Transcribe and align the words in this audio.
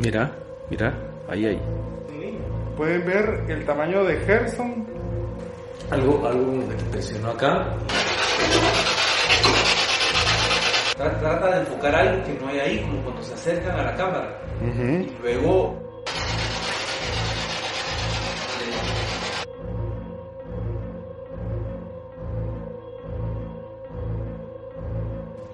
Mira, 0.00 0.30
mira, 0.70 0.94
ahí, 1.28 1.44
ahí. 1.44 1.60
Pueden 2.76 3.04
ver 3.04 3.44
el 3.48 3.66
tamaño 3.66 4.02
de 4.04 4.16
Gerson. 4.20 4.86
Algo, 5.90 6.26
algo 6.26 6.68
que 6.68 6.84
presionó 6.90 7.30
acá. 7.30 7.76
Trata 10.96 11.50
de 11.50 11.60
enfocar 11.60 11.94
algo 11.94 12.24
que 12.24 12.32
no 12.40 12.48
hay 12.48 12.60
ahí, 12.60 12.80
como 12.80 13.02
cuando 13.02 13.22
se 13.22 13.34
acercan 13.34 13.78
a 13.78 13.82
la 13.84 13.94
cámara. 13.94 14.38
Y 14.62 15.22
luego 15.22 15.76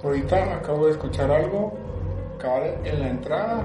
Ahorita 0.04 0.54
acabo 0.54 0.87
de 0.87 0.92
escuchar 0.92 1.28
algo 1.32 1.73
cabal 2.38 2.76
en 2.84 3.01
la 3.01 3.09
entrada. 3.09 3.65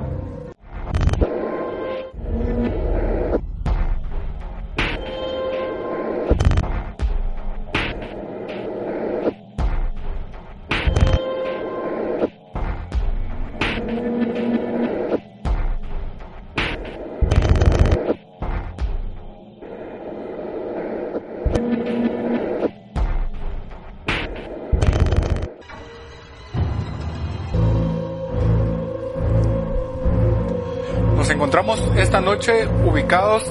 Encontramos 31.41 31.81
esta 31.97 32.21
noche 32.21 32.67
ubicados 32.85 33.43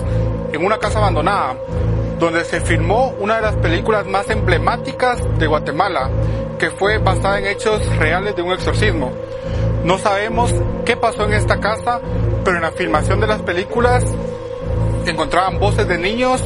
en 0.52 0.64
una 0.64 0.78
casa 0.78 1.00
abandonada, 1.00 1.56
donde 2.20 2.44
se 2.44 2.60
filmó 2.60 3.12
una 3.19 3.34
de 3.34 3.42
las 3.42 3.56
películas 3.56 4.06
más 4.06 4.30
emblemáticas 4.30 5.20
de 5.41 5.48
Guatemala, 5.48 6.08
que 6.56 6.70
fue 6.70 6.98
basada 6.98 7.41
en 7.41 7.47
hechos 7.47 7.84
reales 7.97 8.36
de 8.36 8.42
un 8.42 8.52
exorcismo. 8.52 9.10
No 9.82 9.98
sabemos 9.98 10.55
qué 10.84 10.97
pasó 10.97 11.24
en 11.24 11.32
esta 11.32 11.58
casa, 11.58 12.00
pero 12.44 12.58
en 12.58 12.62
la 12.62 12.70
filmación 12.70 13.19
de 13.19 13.27
las 13.27 13.42
películas 13.42 14.04
encontraban 15.04 15.58
voces 15.58 15.88
de 15.88 15.98
niños, 15.98 16.44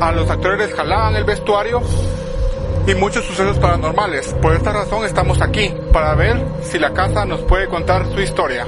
a 0.00 0.10
los 0.10 0.28
actores 0.28 0.58
les 0.58 0.74
jalaban 0.74 1.14
el 1.14 1.22
vestuario 1.22 1.80
y 2.88 2.94
muchos 2.96 3.24
sucesos 3.24 3.56
paranormales. 3.60 4.34
Por 4.42 4.52
esta 4.52 4.72
razón 4.72 5.04
estamos 5.04 5.40
aquí, 5.40 5.72
para 5.92 6.16
ver 6.16 6.44
si 6.62 6.80
la 6.80 6.92
casa 6.92 7.24
nos 7.24 7.42
puede 7.42 7.68
contar 7.68 8.04
su 8.12 8.20
historia. 8.20 8.66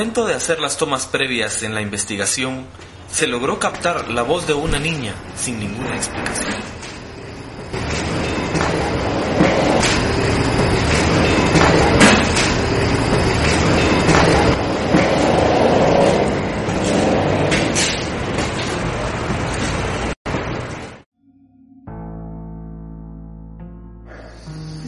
Momento 0.00 0.26
de 0.26 0.32
hacer 0.32 0.60
las 0.60 0.78
tomas 0.78 1.04
previas 1.04 1.62
en 1.62 1.74
la 1.74 1.82
investigación, 1.82 2.64
se 3.12 3.26
logró 3.26 3.58
captar 3.58 4.08
la 4.08 4.22
voz 4.22 4.46
de 4.46 4.54
una 4.54 4.78
niña 4.78 5.12
sin 5.36 5.60
ninguna 5.60 5.94
explicación. 5.94 6.54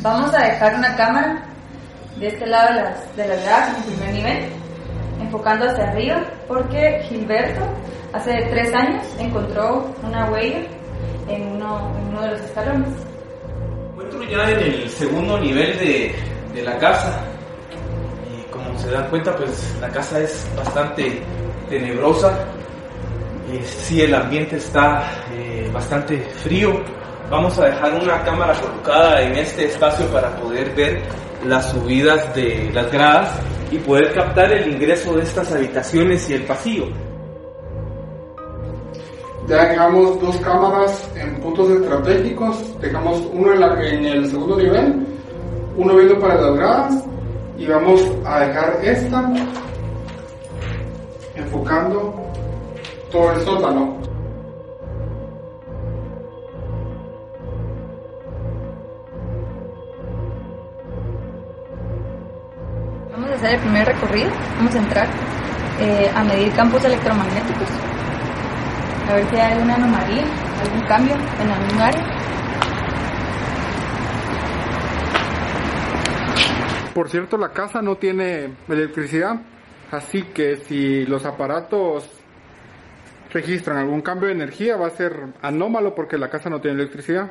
Vamos 0.01 0.35
a 0.35 0.39
dejar 0.39 0.75
una 0.77 0.97
cámara 0.97 1.45
de 2.19 2.29
este 2.29 2.47
lado 2.47 2.69
de 2.69 2.81
las, 2.81 3.17
de 3.17 3.29
las 3.29 3.45
gradas 3.45 3.77
en 3.77 3.83
primer 3.85 4.15
nivel, 4.15 4.62
enfocando 5.23 5.67
hacia 5.67 5.91
arriba, 5.91 6.23
porque 6.49 7.03
Gilberto 7.09 7.63
hace 8.13 8.47
tres 8.51 8.73
años 8.75 9.05
encontró 9.19 9.87
una 10.03 10.31
huella 10.31 10.63
en 11.29 11.57
uno, 11.57 12.21
de 12.21 12.31
los 12.31 12.41
escalones. 12.41 12.89
encuentro 13.93 14.23
ya 14.25 14.51
en 14.51 14.59
el 14.61 14.89
segundo 14.91 15.39
nivel 15.39 15.79
de, 15.79 16.63
la 16.63 16.77
casa. 16.79 17.25
Como 18.51 18.79
se 18.79 18.91
dan 18.91 19.09
cuenta, 19.09 19.35
pues 19.35 19.77
la 19.81 19.89
casa 19.89 20.21
es 20.21 20.47
bastante 20.57 21.23
tenebrosa. 21.69 22.31
Eh, 23.51 23.63
sí, 23.65 24.03
el 24.03 24.15
ambiente 24.15 24.57
está 24.57 25.11
eh, 25.33 25.71
bastante 25.73 26.21
frío. 26.21 26.83
Vamos 27.31 27.59
a 27.59 27.67
dejar 27.67 27.95
una 27.95 28.23
cámara 28.23 28.53
colocada 28.61 29.23
en 29.23 29.37
este 29.37 29.65
espacio 29.65 30.07
para 30.09 30.37
poder 30.37 30.75
ver 30.75 31.03
las 31.47 31.71
subidas 31.71 32.35
de 32.35 32.71
las 32.75 32.93
gradas 32.93 33.31
y 33.73 33.79
poder 33.79 34.13
captar 34.13 34.53
el 34.53 34.75
ingreso 34.75 35.15
de 35.15 35.23
estas 35.23 35.51
habitaciones 35.51 36.29
y 36.29 36.35
el 36.35 36.45
pasillo. 36.45 36.87
Ya 39.49 39.65
dejamos 39.67 40.21
dos 40.21 40.37
cámaras 40.37 41.11
en 41.17 41.41
puntos 41.41 41.71
estratégicos. 41.71 42.81
Dejamos 42.81 43.23
uno 43.33 43.55
en, 43.55 44.05
el 44.05 44.31
segundo 44.31 44.59
nivel, 44.59 45.07
uno 45.77 45.97
viendo 45.97 46.21
para 46.21 46.41
las 46.41 46.55
gradas 46.55 47.05
y 47.57 47.67
vamos 47.67 48.03
a 48.25 48.41
dejar 48.41 48.79
esta 48.83 49.33
enfocando 51.35 52.15
todo 53.11 53.33
el 53.33 53.41
sótano. 53.41 54.12
Hacer 63.43 63.55
el 63.57 63.61
primer 63.61 63.87
recorrido, 63.87 64.31
vamos 64.57 64.75
a 64.75 64.79
entrar 64.79 65.09
eh, 65.81 66.11
a 66.15 66.23
medir 66.23 66.53
campos 66.53 66.85
electromagnéticos, 66.85 67.69
a 69.09 69.15
ver 69.15 69.29
si 69.31 69.37
hay 69.37 69.53
alguna 69.53 69.75
anomalía, 69.75 70.23
algún 70.63 70.87
cambio 70.87 71.15
en 71.41 71.51
algún 71.51 71.81
área. 71.81 72.03
Por 76.95 77.09
cierto, 77.09 77.37
la 77.37 77.49
casa 77.49 77.83
no 77.83 77.97
tiene 77.97 78.55
electricidad, 78.69 79.41
así 79.91 80.23
que 80.35 80.57
si 80.57 81.05
los 81.07 81.25
aparatos 81.27 82.09
registran 83.33 83.79
algún 83.79 84.03
cambio 84.03 84.29
de 84.29 84.35
energía 84.35 84.77
va 84.77 84.87
a 84.87 84.91
ser 84.91 85.33
anómalo 85.41 85.95
porque 85.97 86.17
la 86.17 86.29
casa 86.29 86.49
no 86.49 86.61
tiene 86.61 86.81
electricidad. 86.81 87.29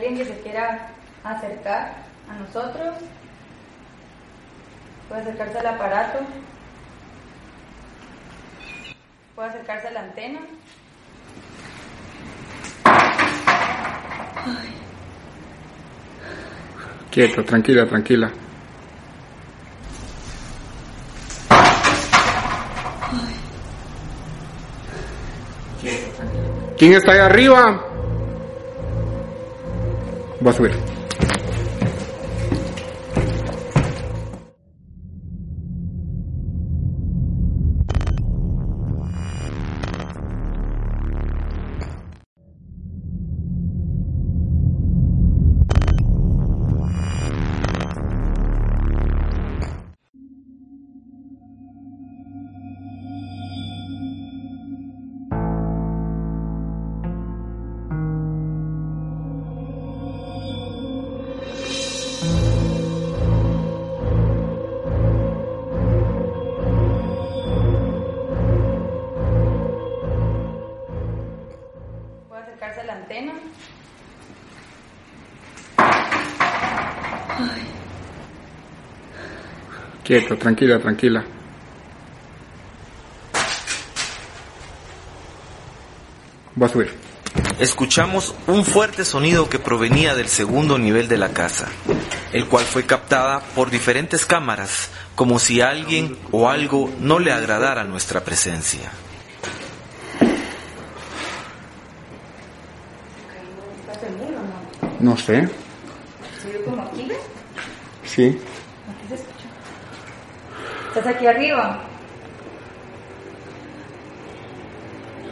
Alguien 0.00 0.16
que 0.16 0.24
se 0.24 0.40
quiera 0.40 0.88
acercar 1.22 1.92
a 2.26 2.34
nosotros, 2.36 2.94
puede 5.10 5.20
acercarse 5.20 5.58
al 5.58 5.66
aparato, 5.66 6.20
puede 9.34 9.50
acercarse 9.50 9.88
a 9.88 9.90
la 9.90 10.00
antena. 10.00 10.40
Quieto, 17.10 17.44
tranquila, 17.44 17.86
tranquila. 17.86 18.30
¿Quién 26.78 26.94
está 26.94 27.12
ahí 27.12 27.18
arriba? 27.18 27.89
Voy 30.40 30.50
a 30.50 30.56
subir. 30.56 30.89
Quieto, 80.10 80.36
tranquila, 80.36 80.80
tranquila. 80.80 81.24
Va 86.60 86.66
a 86.66 86.68
subir. 86.68 86.92
Escuchamos 87.60 88.34
un 88.48 88.64
fuerte 88.64 89.04
sonido 89.04 89.48
que 89.48 89.60
provenía 89.60 90.16
del 90.16 90.26
segundo 90.26 90.78
nivel 90.78 91.06
de 91.06 91.16
la 91.16 91.28
casa, 91.28 91.68
el 92.32 92.46
cual 92.46 92.64
fue 92.64 92.86
captada 92.86 93.38
por 93.54 93.70
diferentes 93.70 94.26
cámaras, 94.26 94.90
como 95.14 95.38
si 95.38 95.60
alguien 95.60 96.18
o 96.32 96.48
algo 96.48 96.92
no 96.98 97.20
le 97.20 97.30
agradara 97.30 97.84
nuestra 97.84 98.24
presencia. 98.24 98.90
¿Estás 103.78 104.00
seguro 104.00 104.38
o 104.40 105.02
no? 105.04 105.12
No 105.12 105.16
sé. 105.16 105.48
¿Se 106.42 106.64
como 106.64 106.82
aquí? 106.82 107.12
Sí. 108.04 108.40
¿Estás 110.94 111.06
aquí 111.06 111.24
arriba? 111.24 111.78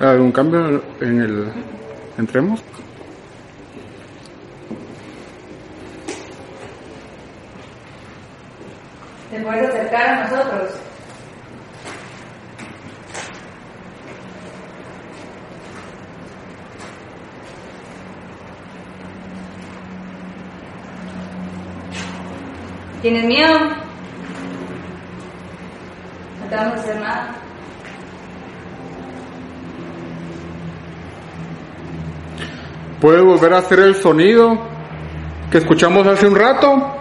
¿Algún 0.00 0.30
cambio 0.30 0.80
en 1.00 1.20
el... 1.20 1.52
Entremos? 2.16 2.62
¿Te 9.32 9.40
puedes 9.40 9.68
acercar 9.68 10.06
a 10.06 10.28
nosotros? 10.30 10.70
¿Tienes 23.02 23.24
miedo? 23.24 23.58
No 26.40 26.48
te 26.48 26.56
vamos 26.56 26.77
a 26.77 26.77
hacer 26.88 27.00
nada. 27.00 27.34
¿Puede 33.00 33.20
volver 33.20 33.52
a 33.52 33.58
hacer 33.58 33.80
el 33.80 33.94
sonido 33.94 34.58
que 35.50 35.58
escuchamos 35.58 36.06
hace 36.06 36.26
un 36.26 36.34
rato? 36.34 36.94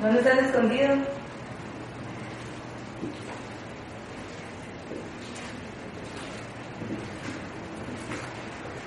¿Dónde 0.00 0.18
estás 0.18 0.38
escondido? 0.38 0.94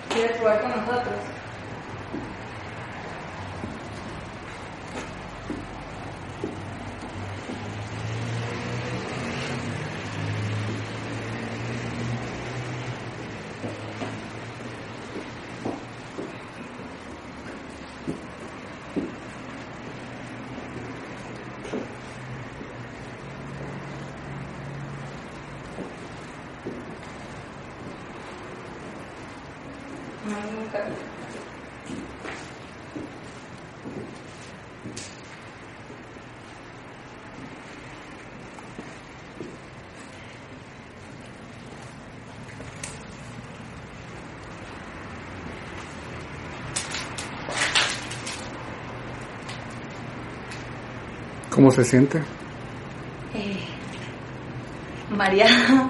¿Quieres 0.10 0.40
jugar 0.40 0.62
con 0.62 0.72
nosotros? 0.72 1.38
No, 30.28 30.36
nunca. 30.52 30.84
¿Cómo 51.58 51.72
se 51.72 51.84
siente? 51.84 52.20
Eh, 53.34 53.58
mareada. 55.10 55.90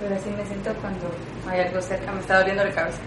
Pero 0.00 0.14
así 0.14 0.30
me 0.30 0.46
siento 0.46 0.72
cuando 0.80 1.10
hay 1.48 1.62
algo 1.62 1.82
cerca, 1.82 2.12
me 2.12 2.20
está 2.20 2.38
doliendo 2.38 2.62
la 2.62 2.70
cabeza. 2.70 3.00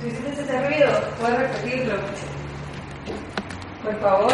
Si 0.00 0.08
hiciste 0.08 0.40
ese 0.40 0.66
ruido, 0.66 0.88
puedes 1.20 1.38
repetirlo. 1.38 1.94
Por 3.84 4.00
favor. 4.00 4.32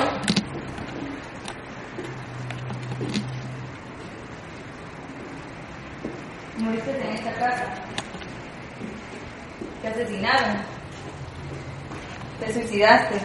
Moriste 6.62 6.90
en 6.92 7.16
esta 7.16 7.32
casa. 7.32 7.74
Te 9.82 9.88
asesinaron. 9.88 10.56
Te 12.38 12.52
suicidaste. 12.52 13.16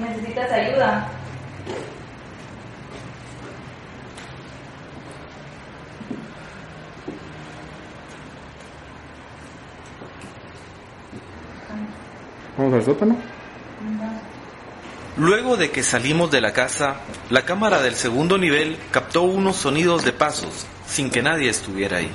Necesitas 0.00 0.52
ayuda. 0.52 1.10
Vamos 12.78 12.88
al 12.88 12.94
sótano. 12.94 13.16
Luego 15.16 15.56
de 15.56 15.70
que 15.72 15.82
salimos 15.82 16.30
de 16.30 16.40
la 16.40 16.52
casa, 16.52 16.96
la 17.28 17.44
cámara 17.44 17.82
del 17.82 17.94
segundo 17.96 18.38
nivel 18.38 18.78
captó 18.92 19.22
unos 19.22 19.56
sonidos 19.56 20.04
de 20.04 20.12
pasos, 20.12 20.64
sin 20.86 21.10
que 21.10 21.22
nadie 21.22 21.50
estuviera 21.50 21.96
ahí. 21.96 22.10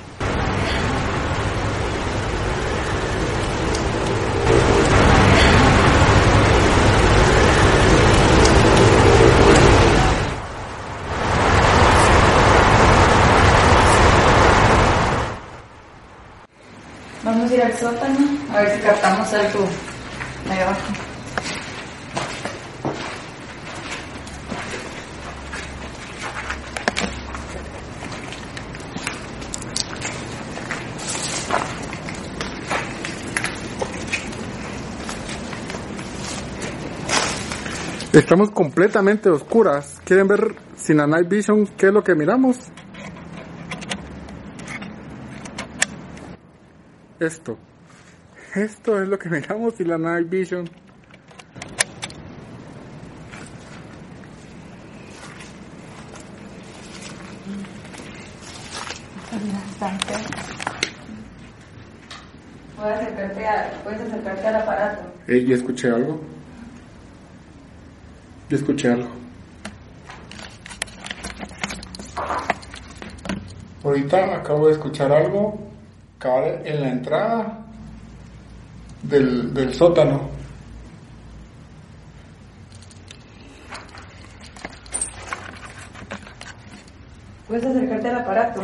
Vamos 17.26 17.52
a 17.52 17.54
ir 17.54 17.62
al 17.64 17.74
sótano 17.78 18.20
a 18.54 18.62
ver 18.62 18.76
si 18.76 18.82
captamos 18.82 19.34
algo 19.34 19.68
ahí 20.50 20.60
abajo. 20.60 20.94
Estamos 38.14 38.52
completamente 38.52 39.28
oscuras. 39.28 40.00
¿Quieren 40.06 40.28
ver 40.28 40.56
sin 40.76 40.98
la 40.98 41.08
night 41.08 41.28
vision 41.28 41.66
qué 41.66 41.88
es 41.88 41.94
lo 41.94 42.04
que 42.04 42.14
miramos? 42.14 42.58
Esto. 47.20 47.58
Esto 48.56 49.02
es 49.02 49.10
lo 49.10 49.18
que 49.18 49.30
miramos 49.30 49.74
sin 49.74 49.88
la 49.88 49.98
night 49.98 50.30
vision. 50.30 50.70
Puedes 62.78 63.00
acercarte, 63.00 63.48
a, 63.48 63.72
puedes 63.84 64.02
acercarte 64.02 64.48
al 64.48 64.56
aparato. 64.58 65.02
Eh, 65.28 65.46
ya 65.46 65.56
escuché 65.56 65.90
algo. 65.90 66.22
Ya 68.50 68.58
escuché 68.58 68.92
algo. 68.92 69.10
Ahorita 73.84 74.36
acabo 74.36 74.68
de 74.68 74.74
escuchar 74.74 75.12
algo 75.12 75.60
cabal 76.20 76.62
en 76.66 76.82
la 76.82 76.90
entrada 76.90 77.64
del, 79.04 79.54
del 79.54 79.74
sótano. 79.74 80.30
Puedes 87.48 87.66
acercarte 87.66 88.10
al 88.10 88.16
aparato. 88.16 88.64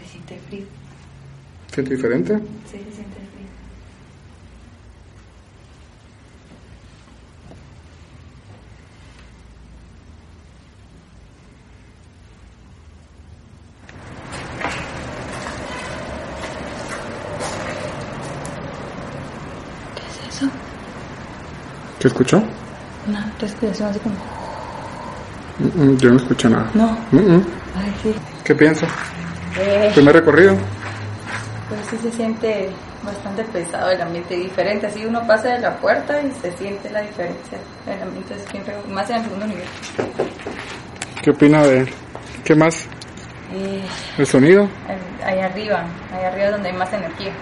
Se 0.00 0.10
siente 0.10 0.38
frío. 0.48 0.66
¿Siente 1.72 1.94
diferente? 1.94 2.38
Sí, 2.70 2.78
se 2.78 2.96
siente 2.96 3.20
frío. 3.32 3.35
¿Qué 22.06 22.10
escuchó? 22.10 22.40
Una 23.08 23.32
respiración 23.40 23.88
así 23.88 23.98
como... 23.98 24.14
Mm, 25.58 25.82
mm, 25.90 25.96
Yo 25.96 26.10
no 26.10 26.16
escucho 26.18 26.48
nada. 26.48 26.70
No. 26.72 26.96
Mm, 27.10 27.16
mm. 27.16 27.46
Ay, 27.74 27.94
sí. 28.00 28.14
¿Qué 28.44 28.54
piensa? 28.54 28.86
Eh, 29.58 29.90
Primer 29.92 30.14
recorrido. 30.14 30.56
pues 31.68 31.80
sí 31.90 31.96
se 32.00 32.12
siente 32.16 32.70
bastante 33.02 33.42
pesado 33.42 33.90
el 33.90 34.00
ambiente 34.00 34.36
diferente. 34.36 34.86
Así 34.86 35.04
uno 35.04 35.26
pasa 35.26 35.48
de 35.48 35.58
la 35.58 35.76
puerta 35.78 36.22
y 36.22 36.30
se 36.40 36.56
siente 36.56 36.88
la 36.90 37.00
diferencia. 37.00 37.58
El 37.88 38.00
ambiente 38.00 38.34
es 38.34 38.44
siempre 38.52 38.76
más 38.88 39.10
en 39.10 39.16
el 39.16 39.22
segundo 39.24 39.46
nivel. 39.48 39.64
¿Qué 41.24 41.30
opina 41.32 41.62
de 41.64 41.92
qué 42.44 42.54
más? 42.54 42.86
Eh, 43.52 43.82
¿El 44.16 44.26
sonido? 44.28 44.68
ahí 45.24 45.40
arriba, 45.40 45.82
ahí 46.14 46.24
arriba 46.24 46.44
es 46.46 46.52
donde 46.52 46.68
hay 46.68 46.76
más 46.76 46.92
energía. 46.92 47.32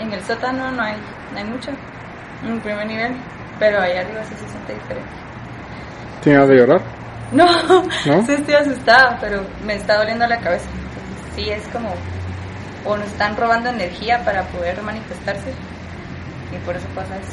En 0.00 0.10
el 0.14 0.24
sótano 0.24 0.70
no 0.72 0.82
hay, 0.82 0.96
no 1.34 1.38
hay 1.38 1.44
mucho, 1.44 1.70
en 2.42 2.52
el 2.52 2.60
primer 2.60 2.86
nivel, 2.86 3.12
pero 3.58 3.80
ahí 3.80 3.96
arriba 3.96 4.22
sí 4.24 4.34
se 4.34 4.48
siente 4.48 4.74
diferente. 4.74 5.10
¿Tiene 6.22 6.38
ganas 6.38 6.48
de 6.48 6.56
llorar? 6.56 6.82
No, 7.32 7.46
¿No? 7.46 8.24
sí 8.26 8.32
estoy 8.32 8.54
asustada, 8.54 9.18
pero 9.20 9.44
me 9.64 9.74
está 9.74 9.96
doliendo 9.96 10.24
la 10.26 10.38
cabeza. 10.38 10.68
Entonces, 10.70 11.34
sí, 11.34 11.50
es 11.50 11.66
como, 11.68 11.92
o 12.84 12.96
nos 12.96 13.08
están 13.08 13.36
robando 13.36 13.70
energía 13.70 14.22
para 14.24 14.44
poder 14.44 14.80
manifestarse, 14.82 15.52
y 16.52 16.64
por 16.64 16.76
eso 16.76 16.86
pasa 16.94 17.16
eso. 17.16 17.32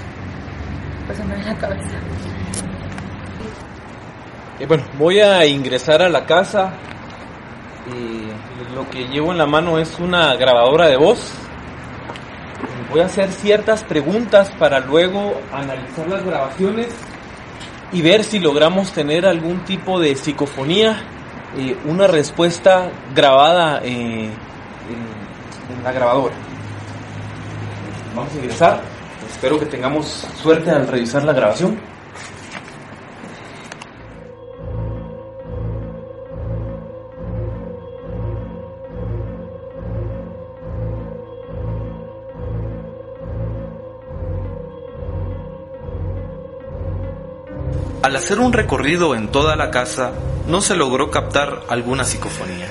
Pues 1.05 1.19
me 1.19 1.35
duele 1.35 1.43
la 1.43 1.57
cabeza. 1.57 1.97
Eh, 4.59 4.65
bueno, 4.65 4.83
voy 4.97 5.19
a 5.19 5.45
ingresar 5.45 6.01
a 6.01 6.09
la 6.09 6.25
casa. 6.25 6.73
y 7.87 8.31
lo 8.73 8.89
que 8.89 9.05
llevo 9.07 9.31
en 9.31 9.37
la 9.37 9.45
mano 9.45 9.77
es 9.77 9.99
una 9.99 10.35
grabadora 10.35 10.87
de 10.87 10.97
voz. 10.97 11.33
Voy 12.91 12.99
a 12.99 13.05
hacer 13.05 13.31
ciertas 13.31 13.85
preguntas 13.85 14.51
para 14.59 14.81
luego 14.81 15.39
analizar 15.53 16.09
las 16.09 16.25
grabaciones 16.25 16.87
y 17.93 18.01
ver 18.01 18.25
si 18.25 18.39
logramos 18.39 18.91
tener 18.91 19.25
algún 19.25 19.63
tipo 19.63 19.97
de 19.97 20.13
psicofonía, 20.15 21.01
eh, 21.57 21.77
una 21.85 22.07
respuesta 22.07 22.91
grabada 23.15 23.79
eh, 23.81 24.25
en, 24.25 25.77
en 25.77 25.83
la 25.83 25.91
grabadora. 25.93 26.35
Vamos 28.13 28.33
a 28.33 28.35
ingresar. 28.35 28.81
Espero 29.29 29.57
que 29.57 29.67
tengamos 29.67 30.27
suerte 30.41 30.69
al 30.69 30.85
revisar 30.85 31.23
la 31.23 31.31
grabación. 31.31 31.79
Al 48.11 48.17
hacer 48.17 48.41
un 48.41 48.51
recorrido 48.51 49.15
en 49.15 49.29
toda 49.29 49.55
la 49.55 49.71
casa, 49.71 50.11
no 50.45 50.59
se 50.59 50.75
logró 50.75 51.09
captar 51.09 51.61
alguna 51.69 52.03
psicofonía. 52.03 52.67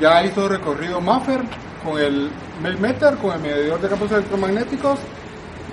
Ya 0.00 0.24
hizo 0.24 0.48
recorrido 0.48 0.98
Maffer 1.02 1.42
con 1.84 2.00
el 2.00 2.30
Melmeter, 2.62 3.18
con 3.18 3.34
el 3.34 3.40
medidor 3.40 3.82
de 3.82 3.88
campos 3.90 4.10
electromagnéticos. 4.12 4.98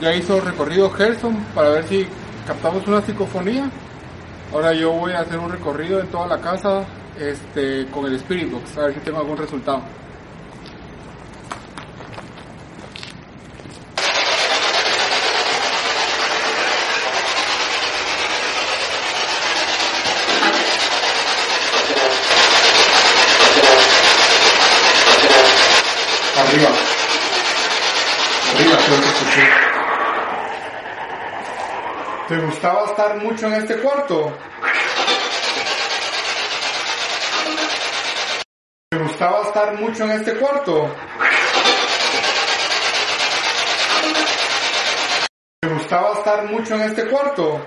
Ya 0.02 0.14
hizo 0.14 0.42
recorrido 0.42 0.90
Gerson 0.90 1.34
para 1.56 1.70
ver 1.70 1.88
si 1.88 2.06
captamos 2.46 2.86
una 2.86 3.02
psicofonía. 3.02 3.72
Ahora 4.52 4.74
yo 4.74 4.92
voy 4.92 5.14
a 5.14 5.22
hacer 5.22 5.40
un 5.40 5.50
recorrido 5.50 6.02
en 6.02 6.08
toda 6.08 6.28
la 6.28 6.42
casa 6.42 6.84
este, 7.18 7.88
con 7.90 8.06
el 8.08 8.16
Spirit 8.16 8.52
Box, 8.52 8.78
a 8.78 8.88
ver 8.88 8.96
si 8.96 9.00
tengo 9.00 9.20
algún 9.20 9.38
resultado. 9.38 9.82
Arriba. 26.36 26.70
Arriba, 28.54 28.78
creo 28.86 29.02
que 29.02 29.08
escuché. 29.08 29.50
¿Te 32.28 32.38
gustaba 32.64 32.86
estar 32.86 33.22
mucho 33.22 33.48
en 33.48 33.54
este 33.56 33.78
cuarto? 33.82 34.38
¿Te 38.90 38.98
gustaba 39.00 39.42
estar 39.42 39.74
mucho 39.82 40.04
en 40.06 40.12
este 40.12 40.34
cuarto? 40.36 40.96
¿Te 45.60 45.68
gustaba 45.68 46.14
estar 46.14 46.46
mucho 46.46 46.76
en 46.76 46.82
este 46.84 47.06
cuarto? 47.08 47.60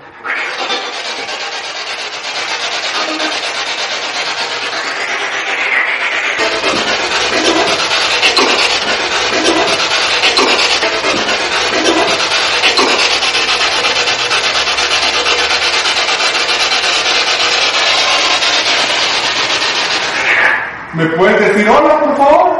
¿Me 20.97 21.05
puedes 21.09 21.39
decir 21.39 21.69
hola, 21.69 21.99
por 21.99 22.17
favor? 22.17 22.57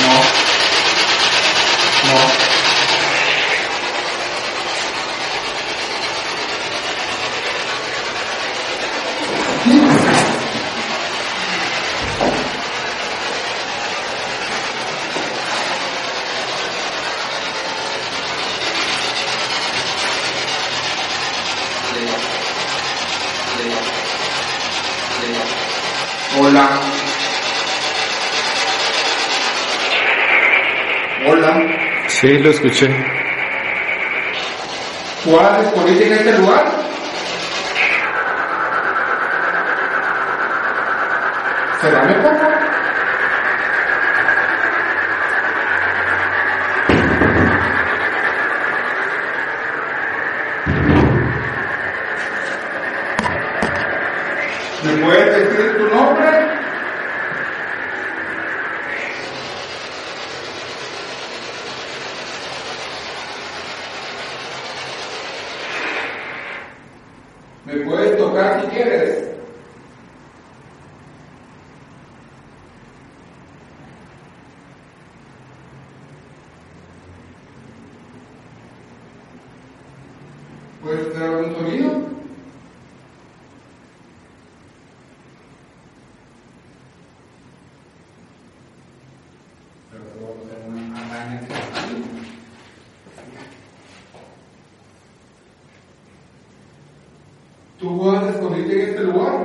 No. 0.00 0.14
No. 2.08 2.42
Hola. 26.38 26.80
Hola. 31.26 31.52
Sí, 32.22 32.38
lo 32.38 32.50
escuché. 32.50 32.86
¿Tú 35.24 35.40
haces 35.40 35.72
política 35.72 36.06
en 36.06 36.12
este 36.12 36.38
lugar? 36.38 36.72
Cerrame 41.80 42.14
poco. 42.22 42.48
¿Me 54.84 54.92
puedes 55.04 55.48
decir 55.48 55.76
tu 55.76 55.88
nombre? 55.92 56.52
¿Me 67.64 67.76
puedes 67.84 68.18
tocar 68.18 68.60
si 68.60 68.66
quieres? 68.66 69.24
¿Puedes 80.82 81.06
hacer 81.06 81.22
algún 81.22 81.54
sonido? 81.54 82.12
¿Tú 97.80 97.98
vas 97.98 98.22
a 98.22 98.30
escondite 98.30 98.80
en 98.80 98.90
este 98.90 99.02
lugar? 99.02 99.44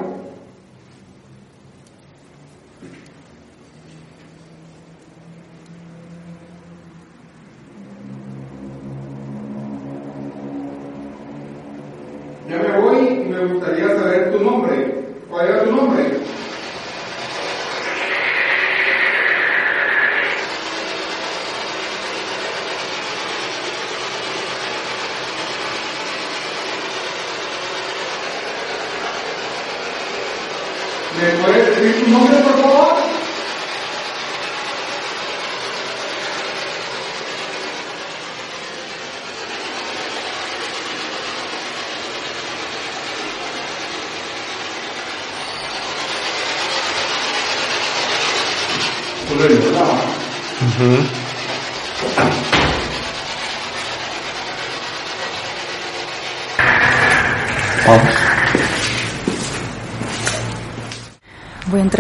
Ya 12.48 12.58
me 12.58 12.80
voy 12.80 13.08
y 13.08 13.26
me 13.26 13.54
gustaría 13.54 13.88
saber 13.88 14.32
tu 14.32 14.44
nombre. 14.44 15.04
¿Cuál 15.32 15.48
era 15.48 15.64
tu 15.64 15.72
nombre? 15.72 16.28
¿Me 31.78 31.84
puedes 31.84 31.96
decir 31.96 32.06
tu 32.06 32.12
nombre, 32.12 32.38
por 32.38 32.58
favor? 32.60 32.88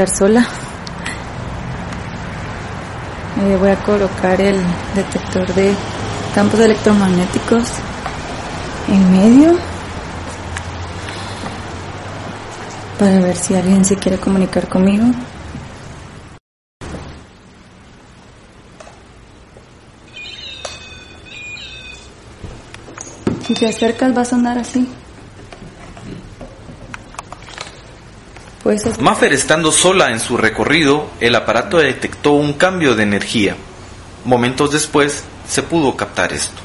Sola. 0.05 0.45
Eh, 3.41 3.57
voy 3.57 3.69
a 3.69 3.75
colocar 3.77 4.39
el 4.39 4.59
detector 4.93 5.51
de 5.55 5.73
campos 6.35 6.59
electromagnéticos 6.59 7.63
en 8.87 9.11
medio 9.11 9.57
para 12.99 13.19
ver 13.19 13.35
si 13.35 13.55
alguien 13.55 13.83
se 13.83 13.95
quiere 13.95 14.19
comunicar 14.19 14.67
conmigo. 14.69 15.05
Si 23.45 23.53
te 23.53 23.67
acercas 23.67 24.15
va 24.15 24.21
a 24.21 24.25
sonar 24.25 24.59
así. 24.59 24.87
Pues 28.67 28.99
Maffer 28.99 29.31
estando 29.31 29.71
sola 29.71 30.11
en 30.11 30.19
su 30.19 30.35
recorrido, 30.35 31.09
el 31.21 31.35
aparato 31.35 31.77
detectó 31.77 32.33
un 32.33 32.51
cambio 32.51 32.95
de 32.95 33.03
energía. 33.03 33.55
Momentos 34.25 34.73
después 34.73 35.23
se 35.47 35.63
pudo 35.63 35.95
captar 35.95 36.33
esto. 36.33 36.59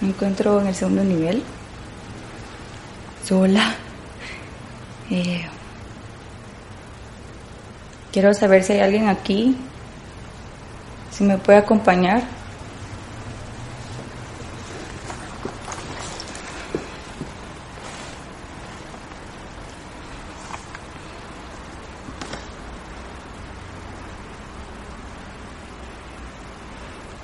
Me 0.00 0.10
encuentro 0.10 0.60
en 0.60 0.68
el 0.68 0.74
segundo 0.76 1.02
nivel, 1.02 1.42
sola. 3.24 3.74
Eh, 5.10 5.44
quiero 8.12 8.32
saber 8.34 8.62
si 8.62 8.74
hay 8.74 8.80
alguien 8.82 9.08
aquí, 9.08 9.56
si 11.10 11.24
me 11.24 11.38
puede 11.38 11.58
acompañar. 11.58 12.22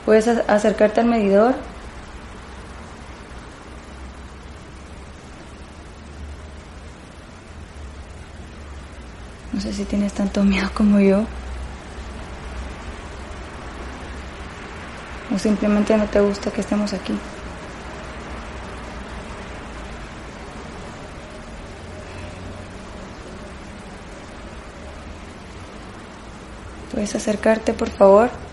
Puedes 0.08 0.26
acercarte 0.26 1.02
al 1.02 1.06
medidor. 1.06 1.54
No 9.52 9.60
sé 9.60 9.74
si 9.74 9.84
tienes 9.84 10.14
tanto 10.14 10.42
miedo 10.44 10.70
como 10.72 10.98
yo. 10.98 11.26
O 15.30 15.38
simplemente 15.38 15.94
no 15.98 16.06
te 16.06 16.20
gusta 16.20 16.50
que 16.50 16.62
estemos 16.62 16.94
aquí. 16.94 17.12
¿Puedes 26.94 27.14
acercarte, 27.14 27.74
por 27.74 27.90
favor? 27.90 28.47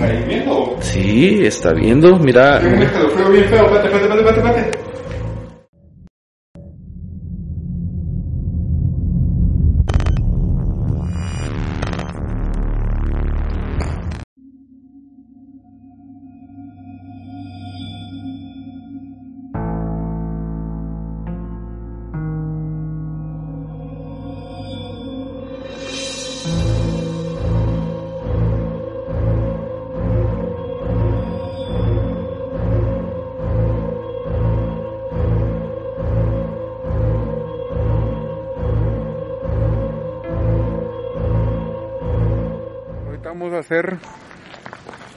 Ahí 0.00 0.24
viendo. 0.26 0.76
Sí, 0.80 1.46
está 1.46 1.72
viendo, 1.72 2.18
mira. 2.18 2.60
Yo 2.62 2.70
me 2.70 2.84
escalofrío 2.84 3.30
bien 3.30 3.44
feo. 3.46 3.64
Espérate, 3.66 3.88
espérate, 3.88 4.20
espérate, 4.20 4.40
espérate. 4.40 4.95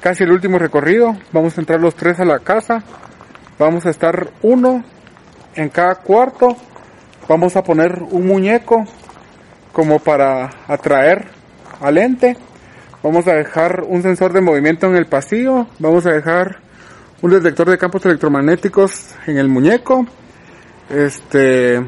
Casi 0.09 0.23
el 0.23 0.31
último 0.31 0.57
recorrido. 0.57 1.15
Vamos 1.31 1.55
a 1.55 1.61
entrar 1.61 1.79
los 1.79 1.93
tres 1.93 2.19
a 2.19 2.25
la 2.25 2.39
casa. 2.39 2.81
Vamos 3.59 3.85
a 3.85 3.91
estar 3.91 4.31
uno 4.41 4.83
en 5.53 5.69
cada 5.69 5.97
cuarto. 5.97 6.57
Vamos 7.27 7.55
a 7.55 7.61
poner 7.61 8.01
un 8.09 8.25
muñeco 8.25 8.85
como 9.71 9.99
para 9.99 10.49
atraer 10.67 11.27
al 11.79 11.99
ente. 11.99 12.35
Vamos 13.03 13.27
a 13.27 13.33
dejar 13.33 13.83
un 13.87 14.01
sensor 14.01 14.33
de 14.33 14.41
movimiento 14.41 14.87
en 14.87 14.95
el 14.95 15.05
pasillo. 15.05 15.67
Vamos 15.77 16.07
a 16.07 16.13
dejar 16.13 16.57
un 17.21 17.29
detector 17.29 17.69
de 17.69 17.77
campos 17.77 18.03
electromagnéticos 18.07 19.13
en 19.27 19.37
el 19.37 19.47
muñeco. 19.47 20.07
Este 20.89 21.87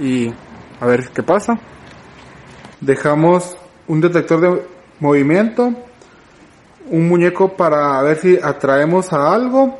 y 0.00 0.34
a 0.80 0.86
ver 0.86 1.10
qué 1.14 1.22
pasa. 1.22 1.60
Dejamos 2.80 3.56
un 3.86 4.00
detector 4.00 4.40
de 4.40 4.62
movimiento, 4.98 5.72
un 6.90 7.08
muñeco 7.08 7.56
para 7.56 8.00
ver 8.02 8.18
si 8.18 8.38
atraemos 8.42 9.12
a 9.12 9.32
algo 9.32 9.78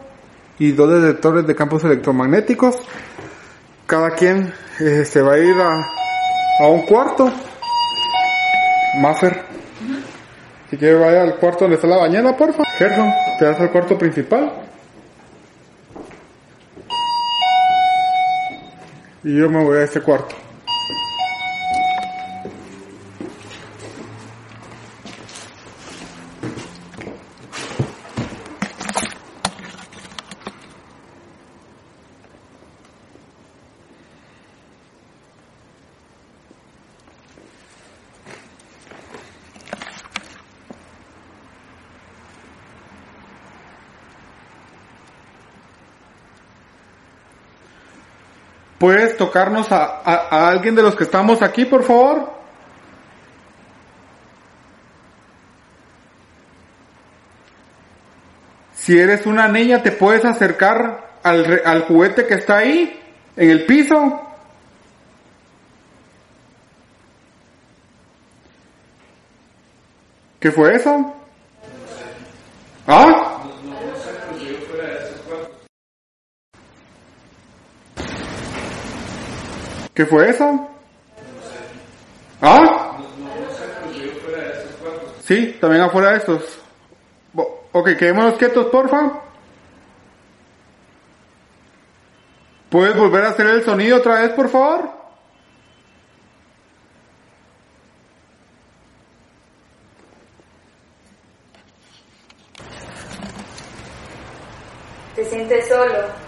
y 0.58 0.72
dos 0.72 1.02
detectores 1.02 1.46
de 1.46 1.54
campos 1.54 1.84
electromagnéticos. 1.84 2.76
Cada 3.86 4.10
quien 4.10 4.52
eh, 4.80 5.04
se 5.04 5.20
va 5.20 5.34
a 5.34 5.38
ir 5.38 5.54
a, 5.60 5.86
a 6.60 6.68
un 6.68 6.82
cuarto 6.82 7.30
Maffer. 8.96 9.42
Si 10.70 10.76
quiere 10.76 10.94
vaya 10.94 11.22
al 11.22 11.36
cuarto 11.36 11.60
donde 11.60 11.76
está 11.76 11.86
la 11.86 11.98
bañera, 11.98 12.36
porfa. 12.36 12.64
Gerson, 12.78 13.12
te 13.38 13.44
das 13.44 13.60
al 13.60 13.70
cuarto 13.70 13.98
principal. 13.98 14.52
Y 19.24 19.36
yo 19.36 19.48
me 19.48 19.64
voy 19.64 19.78
a 19.78 19.84
este 19.84 20.00
cuarto. 20.00 20.43
¿Puedes 48.84 49.16
tocarnos 49.16 49.72
a, 49.72 50.50
alguien 50.50 50.74
de 50.74 50.82
los 50.82 50.94
que 50.94 51.04
estamos 51.04 51.40
aquí, 51.40 51.64
por 51.64 51.84
favor? 51.84 52.30
Si 58.74 58.98
eres 58.98 59.24
una 59.24 59.48
niña, 59.48 59.82
¿te 59.82 59.90
puedes 59.90 60.26
acercar 60.26 61.14
al, 61.22 61.62
al 61.64 61.84
juguete 61.84 62.26
que 62.26 62.34
está 62.34 62.58
ahí, 62.58 63.02
en 63.36 63.50
el 63.50 63.64
piso? 63.64 64.20
¿Qué 70.38 70.52
fue 70.52 70.74
eso? 70.74 71.14
¿Ah? 72.86 73.33
¿Qué 79.94 80.04
fue 80.04 80.28
eso? 80.28 80.68
¿Ah? 82.42 82.98
Sí, 85.24 85.56
también 85.60 85.82
afuera 85.82 86.10
de 86.10 86.16
estos. 86.18 86.58
Ok, 87.72 87.96
quedémonos 87.96 88.34
quietos, 88.34 88.66
porfa. 88.66 89.20
¿Puedes 92.70 92.96
volver 92.96 93.24
a 93.24 93.28
hacer 93.30 93.46
el 93.46 93.64
sonido 93.64 93.98
otra 93.98 94.20
vez, 94.20 94.30
por 94.32 94.48
favor? 94.48 94.90
Te 105.14 105.24
sientes 105.24 105.68
solo. 105.68 106.23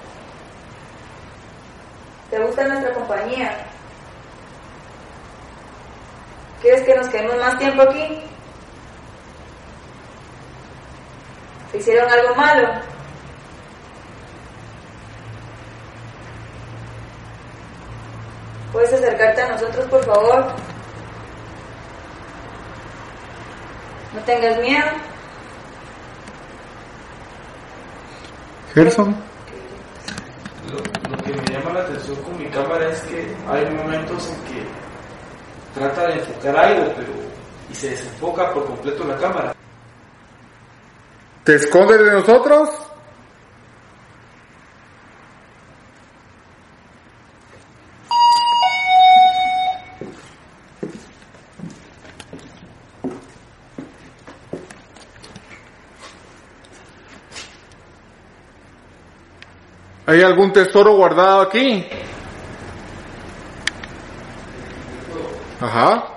¿Te 2.37 2.44
gusta 2.44 2.68
nuestra 2.68 2.92
compañía? 2.92 3.57
¿Quieres 6.61 6.83
que 6.83 6.94
nos 6.94 7.09
quedemos 7.09 7.38
más 7.38 7.59
tiempo 7.59 7.81
aquí? 7.81 8.20
¿Te 11.72 11.79
hicieron 11.79 12.12
algo 12.12 12.35
malo? 12.35 12.68
¿Puedes 18.70 18.92
acercarte 18.92 19.40
a 19.40 19.53
nosotros, 19.53 19.87
por 19.87 20.05
favor? 20.05 20.46
No 24.12 24.20
tengas 24.27 24.59
miedo. 24.59 24.87
Gerson. 28.75 29.27
Que 31.27 31.33
me 31.33 31.59
llama 31.59 31.73
la 31.73 31.81
atención 31.81 32.17
con 32.23 32.39
mi 32.39 32.47
cámara 32.47 32.89
es 32.89 33.01
que 33.03 33.35
hay 33.49 33.69
momentos 33.75 34.29
en 34.29 34.55
que 34.55 34.62
trata 35.75 36.07
de 36.07 36.15
enfocar 36.15 36.57
algo, 36.57 36.93
pero 36.97 37.12
y 37.69 37.75
se 37.75 37.91
desenfoca 37.91 38.53
por 38.53 38.65
completo 38.67 39.05
la 39.05 39.17
cámara. 39.17 39.55
¿Te 41.43 41.57
escondes 41.57 41.99
de 41.99 42.12
nosotros? 42.12 42.86
¿Hay 60.07 60.23
algún 60.23 60.53
tesoro 60.53 60.95
guardado 60.95 61.40
aquí? 61.40 61.85
Ajá. 65.61 66.16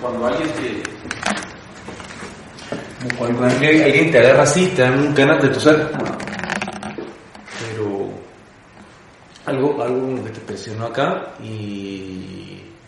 cuando 0.00 0.26
alguien 0.26 0.48
te. 0.52 0.82
Cuando 3.16 3.44
alguien, 3.44 4.10
te 4.10 4.18
agarra 4.18 4.42
así, 4.42 4.66
te 4.68 4.82
dan 4.82 5.14
ganas 5.14 5.42
de 5.42 5.48
toser. 5.48 5.90
Pero. 7.58 8.10
Algo, 9.46 9.82
algo 9.82 10.24
que 10.24 10.30
te 10.30 10.40
presionó 10.40 10.86
acá 10.86 11.34
y. 11.42 11.99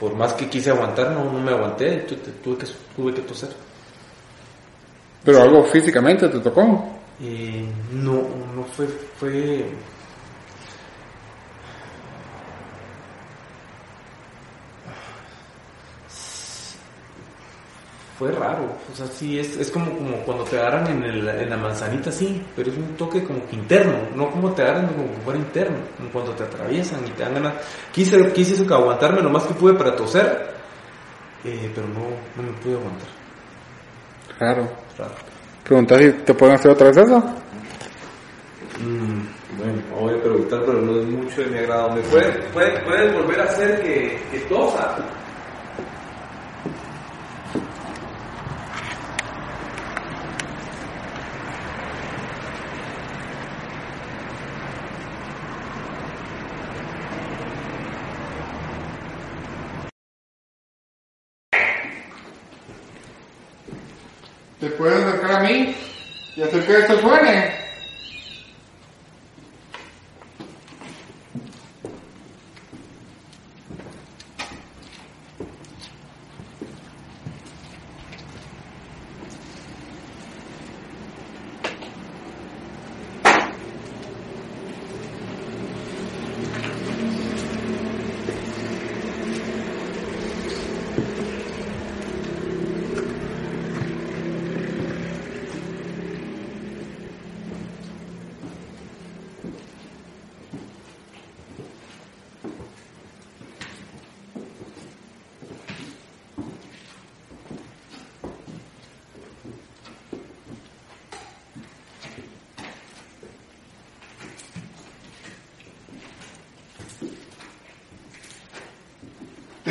Por 0.02 0.16
más 0.16 0.32
que 0.32 0.48
quise 0.48 0.68
aguantar, 0.70 1.12
no, 1.12 1.30
no 1.30 1.38
me 1.38 1.52
aguanté, 1.52 1.98
tu- 1.98 2.16
tu- 2.16 2.32
tuve 2.42 2.56
que, 2.58 2.66
tuve 2.96 3.14
que 3.14 3.20
toser. 3.20 3.50
Pero 5.24 5.40
algo 5.40 5.62
físicamente 5.62 6.28
te 6.28 6.40
tocó. 6.40 6.88
Eh, 7.22 7.64
no, 7.92 8.14
no 8.52 8.64
fue, 8.64 8.88
fue. 8.88 9.64
Fue 18.22 18.30
raro, 18.30 18.76
o 18.92 18.96
sea, 18.96 19.04
sí, 19.08 19.36
es, 19.40 19.56
es 19.56 19.68
como, 19.72 19.90
como 19.98 20.16
cuando 20.18 20.44
te 20.44 20.56
agarran 20.56 20.86
en, 20.86 21.02
el- 21.02 21.28
en 21.28 21.50
la 21.50 21.56
manzanita, 21.56 22.12
sí, 22.12 22.40
pero 22.54 22.70
es 22.70 22.76
un 22.76 22.96
toque 22.96 23.24
como 23.24 23.44
que 23.48 23.56
interno, 23.56 23.94
no 24.14 24.30
como 24.30 24.52
te 24.52 24.62
agarran 24.62 24.86
como 24.94 25.12
que 25.12 25.20
fuera 25.22 25.40
interno, 25.40 25.78
como 25.96 26.08
cuando 26.10 26.30
te 26.30 26.44
atraviesan 26.44 27.00
y 27.04 27.10
te 27.10 27.24
dan 27.24 27.34
ganas. 27.34 27.54
Quise, 27.90 28.32
quise 28.32 28.64
aguantarme 28.72 29.22
lo 29.22 29.28
más 29.30 29.42
que 29.42 29.54
pude 29.54 29.74
para 29.74 29.96
toser, 29.96 30.54
eh, 31.42 31.68
pero 31.74 31.88
no, 31.88 31.98
no 32.36 32.42
me 32.48 32.56
pude 32.60 32.74
aguantar. 32.74 33.08
Claro. 34.38 34.68
Raro. 34.96 35.14
Pregunta 35.64 35.98
si 35.98 36.12
te 36.12 36.34
pueden 36.34 36.54
hacer 36.54 36.70
otra 36.70 36.86
vez 36.86 36.96
eso. 36.98 37.18
Mm, 38.78 39.58
bueno, 39.58 39.82
no 39.90 39.96
voy 39.96 40.14
a 40.14 40.22
preguntar, 40.22 40.60
pero 40.64 40.80
no 40.80 41.00
es 41.00 41.06
mucho 41.08 41.40
de 41.40 41.46
mi 41.48 41.58
agrado. 41.58 41.90
¿Me 41.90 42.02
puedes, 42.02 42.36
puedes, 42.52 42.84
puedes 42.84 43.14
volver 43.14 43.40
a 43.40 43.44
hacer 43.46 43.82
que, 43.82 44.22
que 44.30 44.38
tosa? 44.48 44.96
¿Te 64.62 64.68
puedes 64.70 65.02
acercar 65.04 65.21
a 65.32 65.40
mí 65.40 65.74
y 66.36 66.42
hacer 66.42 66.64
que 66.66 66.78
esto 66.78 67.00
suene? 67.00 67.61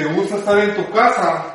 ¿Te 0.02 0.08
gusta 0.08 0.38
estar 0.38 0.58
en 0.58 0.76
tu 0.76 0.92
casa? 0.92 1.52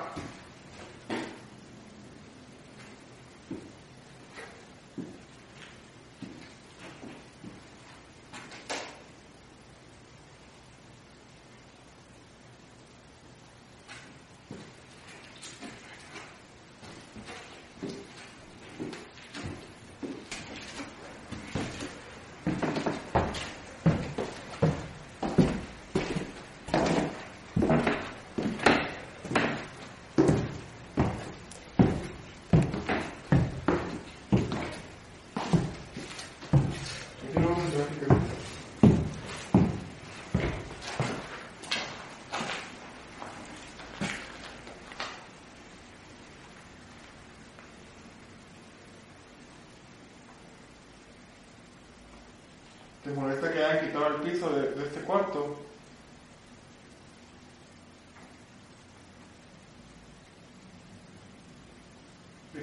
¿Te 53.07 53.13
molesta 53.13 53.53
que 53.53 53.65
hayan 53.65 53.87
quitado 53.87 54.09
el 54.09 54.15
piso 54.23 54.51
de, 54.51 54.73
de 54.73 54.83
este 54.85 55.01
cuarto? 55.03 55.57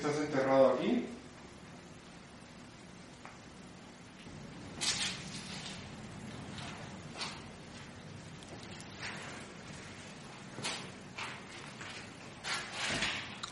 ¿Estás 0.03 0.19
enterrado 0.19 0.73
aquí? 0.73 1.05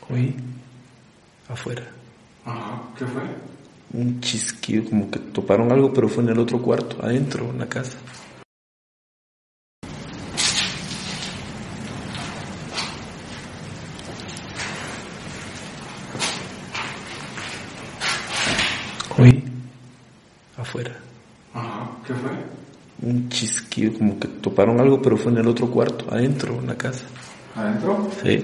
Oí 0.09 0.35
afuera 1.47 1.83
Ajá, 2.45 2.81
¿qué 2.97 3.05
fue? 3.05 3.21
un 3.93 4.19
chisquido, 4.21 4.89
como 4.89 5.09
que 5.11 5.19
toparon 5.19 5.71
algo, 5.71 5.93
pero 5.93 6.07
fue 6.09 6.23
en 6.23 6.29
el 6.29 6.39
otro 6.39 6.61
cuarto, 6.61 6.97
adentro, 7.01 7.49
en 7.49 7.59
la 7.59 7.67
casa. 7.67 7.97
Oí 19.17 19.43
afuera 20.57 20.95
Ajá, 21.53 21.91
¿qué 22.05 22.13
fue? 22.13 22.31
un 23.09 23.29
chisquido, 23.29 23.93
toparon 24.51 24.81
algo, 24.81 25.01
pero 25.01 25.15
fue 25.15 25.31
en 25.31 25.37
el 25.37 25.47
otro 25.47 25.69
cuarto, 25.69 26.05
adentro, 26.09 26.59
en 26.59 26.67
la 26.67 26.77
casa. 26.77 27.05
¿Adentro? 27.55 28.09
Sí. 28.21 28.43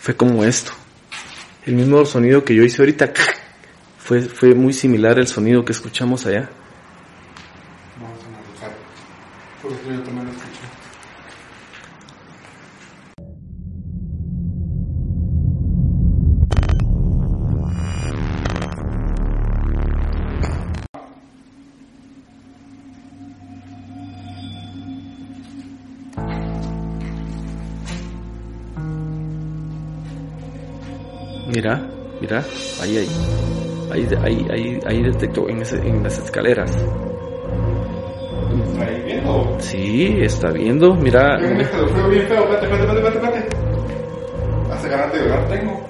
Fue 0.00 0.16
como 0.16 0.42
esto. 0.42 0.72
El 1.66 1.74
mismo 1.74 2.04
sonido 2.04 2.44
que 2.44 2.54
yo 2.54 2.64
hice 2.64 2.82
ahorita. 2.82 3.12
Fue, 3.98 4.22
fue 4.22 4.54
muy 4.54 4.72
similar 4.72 5.18
al 5.18 5.28
sonido 5.28 5.64
que 5.64 5.70
escuchamos 5.70 6.26
allá. 6.26 6.50
Ahí, 32.80 32.96
ahí, 32.98 33.08
ahí, 33.92 34.08
ahí, 34.22 34.46
ahí, 34.50 34.80
ahí 34.86 35.02
detectó 35.02 35.48
en, 35.48 35.62
ese- 35.62 35.76
en 35.86 36.02
las 36.02 36.18
escaleras. 36.18 36.70
¿Está 38.64 38.84
ahí 38.84 39.02
viendo? 39.04 39.56
Sí, 39.60 40.18
está 40.20 40.50
viendo, 40.50 40.94
mira. 40.94 41.38
Bien 41.38 41.64
feo, 41.66 41.88
feo, 41.88 42.08
bien 42.08 42.26
feo. 42.26 42.42
Espérate, 42.42 42.66
espérate, 42.66 42.98
espérate, 42.98 43.16
espérate, 43.18 43.38
espérate. 43.38 44.72
Hace 44.72 44.88
ganas 44.88 45.12
de 45.12 45.18
llorar 45.20 45.48
tengo. 45.48 45.89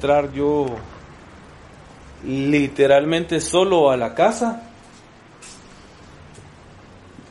Entrar 0.00 0.32
yo 0.32 0.64
literalmente 2.24 3.38
solo 3.38 3.90
a 3.90 3.98
la 3.98 4.14
casa. 4.14 4.62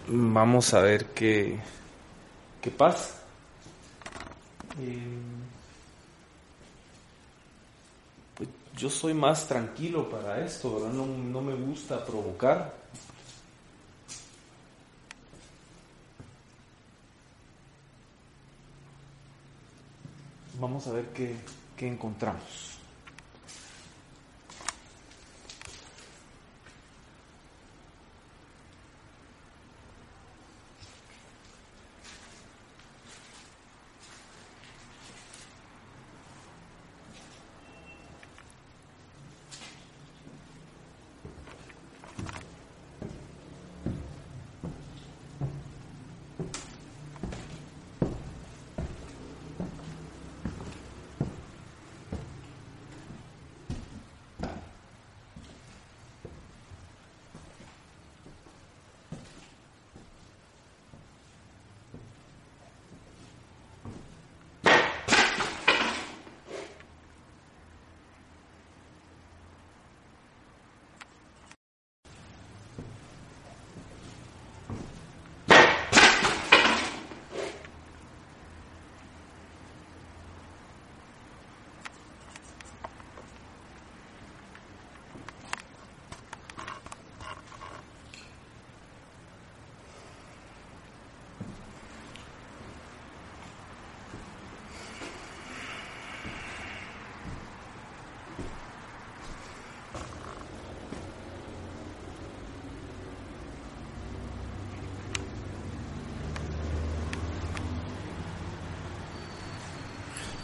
Vamos 0.08 0.72
a 0.76 0.82
ver 0.82 1.08
qué, 1.08 1.60
qué 2.62 2.70
pasa. 2.70 3.16
Eh, 4.80 5.18
yo 8.78 8.90
soy 8.92 9.16
más 9.16 9.48
tranquilo 9.48 10.08
para 10.08 10.46
esto. 10.46 10.92
No, 10.94 11.08
no 11.08 11.42
me 11.42 11.56
gusta 11.56 12.06
provocar. 12.06 12.72
Vamos 20.60 20.86
a 20.86 20.92
ver 20.92 21.06
qué, 21.16 21.36
qué 21.80 21.88
encontramos. 21.88 22.79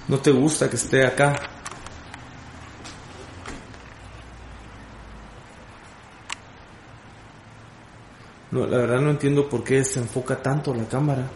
No 0.08 0.18
te 0.20 0.32
gusta 0.32 0.70
que 0.70 0.76
esté 0.76 1.06
acá. 1.06 1.36
No, 8.52 8.66
la 8.66 8.78
verdad 8.78 9.02
no 9.02 9.10
entiendo 9.10 9.50
por 9.50 9.64
qué 9.64 9.84
se 9.84 10.00
enfoca 10.00 10.42
tanto 10.42 10.74
la 10.74 10.86
cámara. 10.86 11.28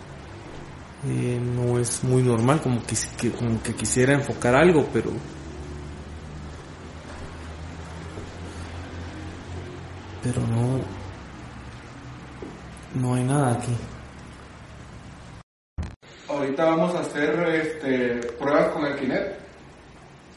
Eh, 1.07 1.39
no 1.41 1.79
es 1.79 2.03
muy 2.03 2.21
normal, 2.21 2.61
como 2.61 2.81
que, 2.85 2.95
como 3.31 3.61
que 3.61 3.73
quisiera 3.73 4.13
enfocar 4.13 4.55
algo. 4.55 4.87
Pero 4.93 5.11
no... 10.47 10.79
No 12.95 13.15
hay 13.15 13.23
nada 13.23 13.53
aquí. 13.53 13.75
Ahorita 16.27 16.65
vamos 16.65 16.95
a 16.95 17.01
hacer 17.01 17.39
este, 17.49 18.27
pruebas 18.33 18.69
con 18.69 18.85
el 18.85 18.95
Kinect. 18.97 19.39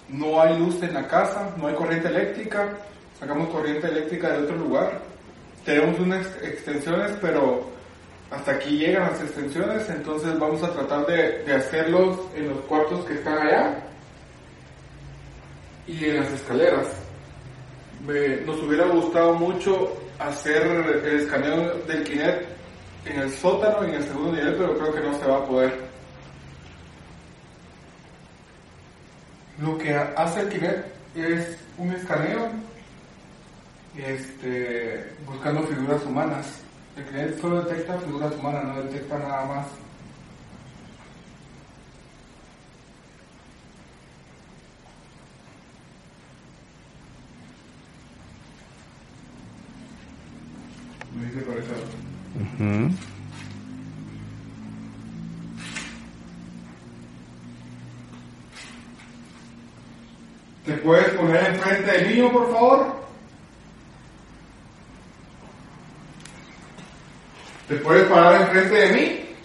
No 0.08 0.40
hay 0.40 0.58
luz 0.58 0.82
en 0.82 0.94
la 0.94 1.06
casa, 1.06 1.54
no 1.56 1.68
hay 1.68 1.74
corriente 1.74 2.08
eléctrica. 2.60 2.68
Sacamos 3.18 3.48
corriente 3.50 3.88
eléctrica 3.88 4.30
de 4.30 4.42
otro 4.44 4.56
lugar. 4.56 5.00
Tenemos 5.64 5.98
unas 6.00 6.26
extensiones, 6.42 7.12
pero 7.20 7.70
hasta 8.30 8.52
aquí 8.52 8.78
llegan 8.78 9.02
las 9.10 9.20
extensiones. 9.20 9.88
Entonces 9.90 10.38
vamos 10.38 10.62
a 10.62 10.72
tratar 10.72 11.06
de, 11.06 11.44
de 11.44 11.54
hacerlos 11.54 12.18
en 12.34 12.48
los 12.48 12.58
cuartos 12.62 13.04
que 13.04 13.14
están 13.14 13.38
allá 13.46 13.82
y 15.86 16.04
en 16.06 16.16
las 16.20 16.32
escaleras. 16.32 16.86
Nos 18.44 18.60
hubiera 18.62 18.86
gustado 18.86 19.34
mucho 19.34 19.96
hacer 20.18 20.62
el 20.64 21.20
escaneo 21.20 21.74
del 21.86 22.02
Kinect 22.02 22.44
en 23.04 23.18
el 23.20 23.30
sótano 23.32 23.84
y 23.86 23.90
en 23.90 23.94
el 23.96 24.02
segundo 24.04 24.32
nivel, 24.32 24.54
pero 24.56 24.76
creo 24.78 24.94
que 24.94 25.00
no 25.00 25.14
se 25.18 25.26
va 25.26 25.36
a 25.38 25.44
poder. 25.46 25.72
Lo 29.60 29.78
que 29.78 29.94
ha- 29.94 30.12
hace 30.16 30.40
el 30.40 30.48
Kinect 30.48 30.86
es 31.16 31.56
un 31.78 31.92
escaneo 31.92 32.50
este, 33.96 35.12
buscando 35.26 35.62
figuras 35.64 36.02
humanas. 36.04 36.46
El 36.96 37.04
Kinect 37.04 37.40
solo 37.40 37.62
detecta 37.62 37.98
figuras 38.00 38.34
humanas, 38.34 38.64
no 38.64 38.82
detecta 38.82 39.18
nada 39.18 39.46
más. 39.46 39.66
Me 51.14 51.26
dice 51.26 51.40
por 51.42 51.56
eso. 51.56 53.02
¿Te 60.72 60.78
puedes 60.78 61.10
poner 61.10 61.44
enfrente 61.44 61.92
del 61.92 62.08
niño, 62.08 62.32
por 62.32 62.50
favor? 62.50 62.86
¿Te 67.68 67.76
puedes 67.76 68.08
parar 68.08 68.40
enfrente 68.40 68.74
de 68.74 68.92
mí? 68.94 69.36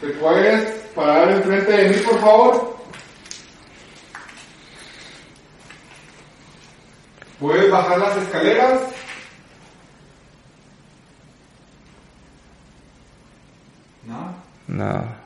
¿Te 0.00 0.08
puedes 0.20 0.70
parar 0.94 1.30
enfrente 1.30 1.72
de 1.72 1.88
mí, 1.88 1.96
por 1.96 2.20
favor? 2.20 2.76
¿Puedes 7.40 7.68
bajar 7.72 7.98
las 7.98 8.16
escaleras? 8.18 8.82
No. 14.06 14.48
Nada. 14.68 15.18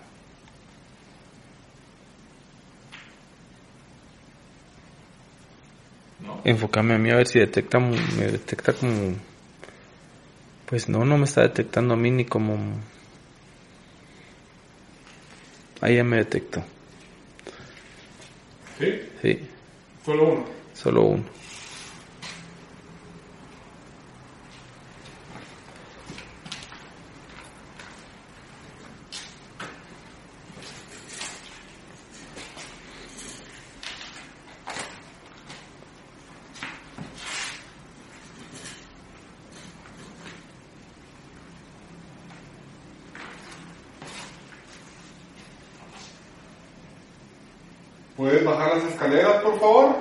No. 6.45 6.51
Enfócame 6.51 6.95
a 6.95 6.99
mí 6.99 7.11
a 7.11 7.17
ver 7.17 7.27
si 7.29 7.39
detecta, 7.39 7.79
me 7.79 7.97
detecta 8.27 8.73
como... 8.73 9.15
Pues 10.67 10.89
no, 10.89 11.05
no 11.05 11.19
me 11.19 11.25
está 11.25 11.43
detectando 11.43 11.95
a 11.95 11.97
mí 11.97 12.11
ni 12.11 12.25
como... 12.25 12.57
Ahí 15.81 15.97
ya 15.97 16.05
me 16.05 16.17
detectó. 16.17 16.63
¿Sí? 18.79 19.03
Sí, 19.21 19.41
Solo 20.05 20.25
uno. 20.29 20.45
solo 20.75 21.03
uno. 21.03 21.25
¿Puedes 48.23 48.45
bajar 48.45 48.77
las 48.77 48.85
escaleras, 48.85 49.43
por 49.43 49.59
favor? 49.59 49.97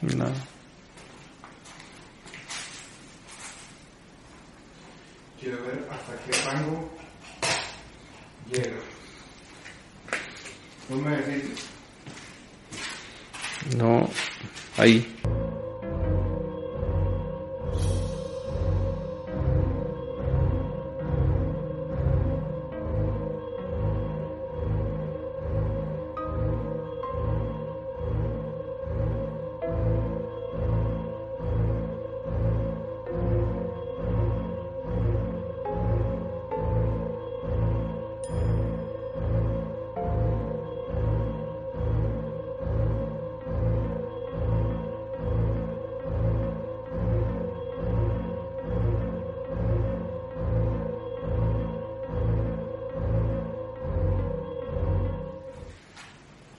Nada. 0.00 0.32
Quiero 5.38 5.62
ver 5.62 5.86
hasta 5.90 6.16
qué 6.24 6.32
rango 6.48 6.88
llega. 8.50 8.80
¿No 10.88 10.96
me 10.96 11.16
decís? 11.18 11.68
No, 13.76 14.08
ahí. 14.78 15.04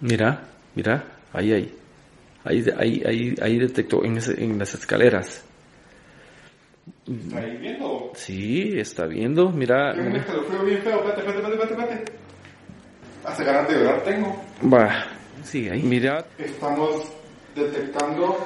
Mira, 0.01 0.41
mira, 0.75 1.03
ahí, 1.33 1.53
ahí. 1.53 1.75
Ahí, 2.45 2.65
ahí, 2.77 3.03
ahí, 3.05 3.35
ahí 3.41 3.59
detectó 3.59 4.03
en, 4.05 4.17
ese- 4.17 4.41
en 4.43 4.57
las 4.57 4.73
escaleras. 4.73 5.43
¿Está 7.07 7.39
ahí 7.39 7.57
viendo? 7.57 8.11
Sí, 8.15 8.79
está 8.79 9.05
viendo, 9.05 9.49
mira. 9.49 9.91
Tengo 9.93 10.05
un 10.07 10.11
mira. 10.13 10.21
escalofrío 10.23 10.63
bien 10.63 10.81
feo. 10.81 10.97
Espérate, 10.99 11.19
espérate, 11.21 11.39
espérate, 11.39 11.73
espérate, 11.73 11.93
espérate. 11.93 12.11
Hace 13.25 13.43
ganas 13.43 13.67
de 13.67 13.75
llorar 13.75 14.03
tengo. 14.03 14.43
Va, 14.73 15.05
sí, 15.43 15.67
ahí. 15.69 15.83
Mira, 15.83 16.25
Estamos 16.37 17.11
detectando, 17.55 18.37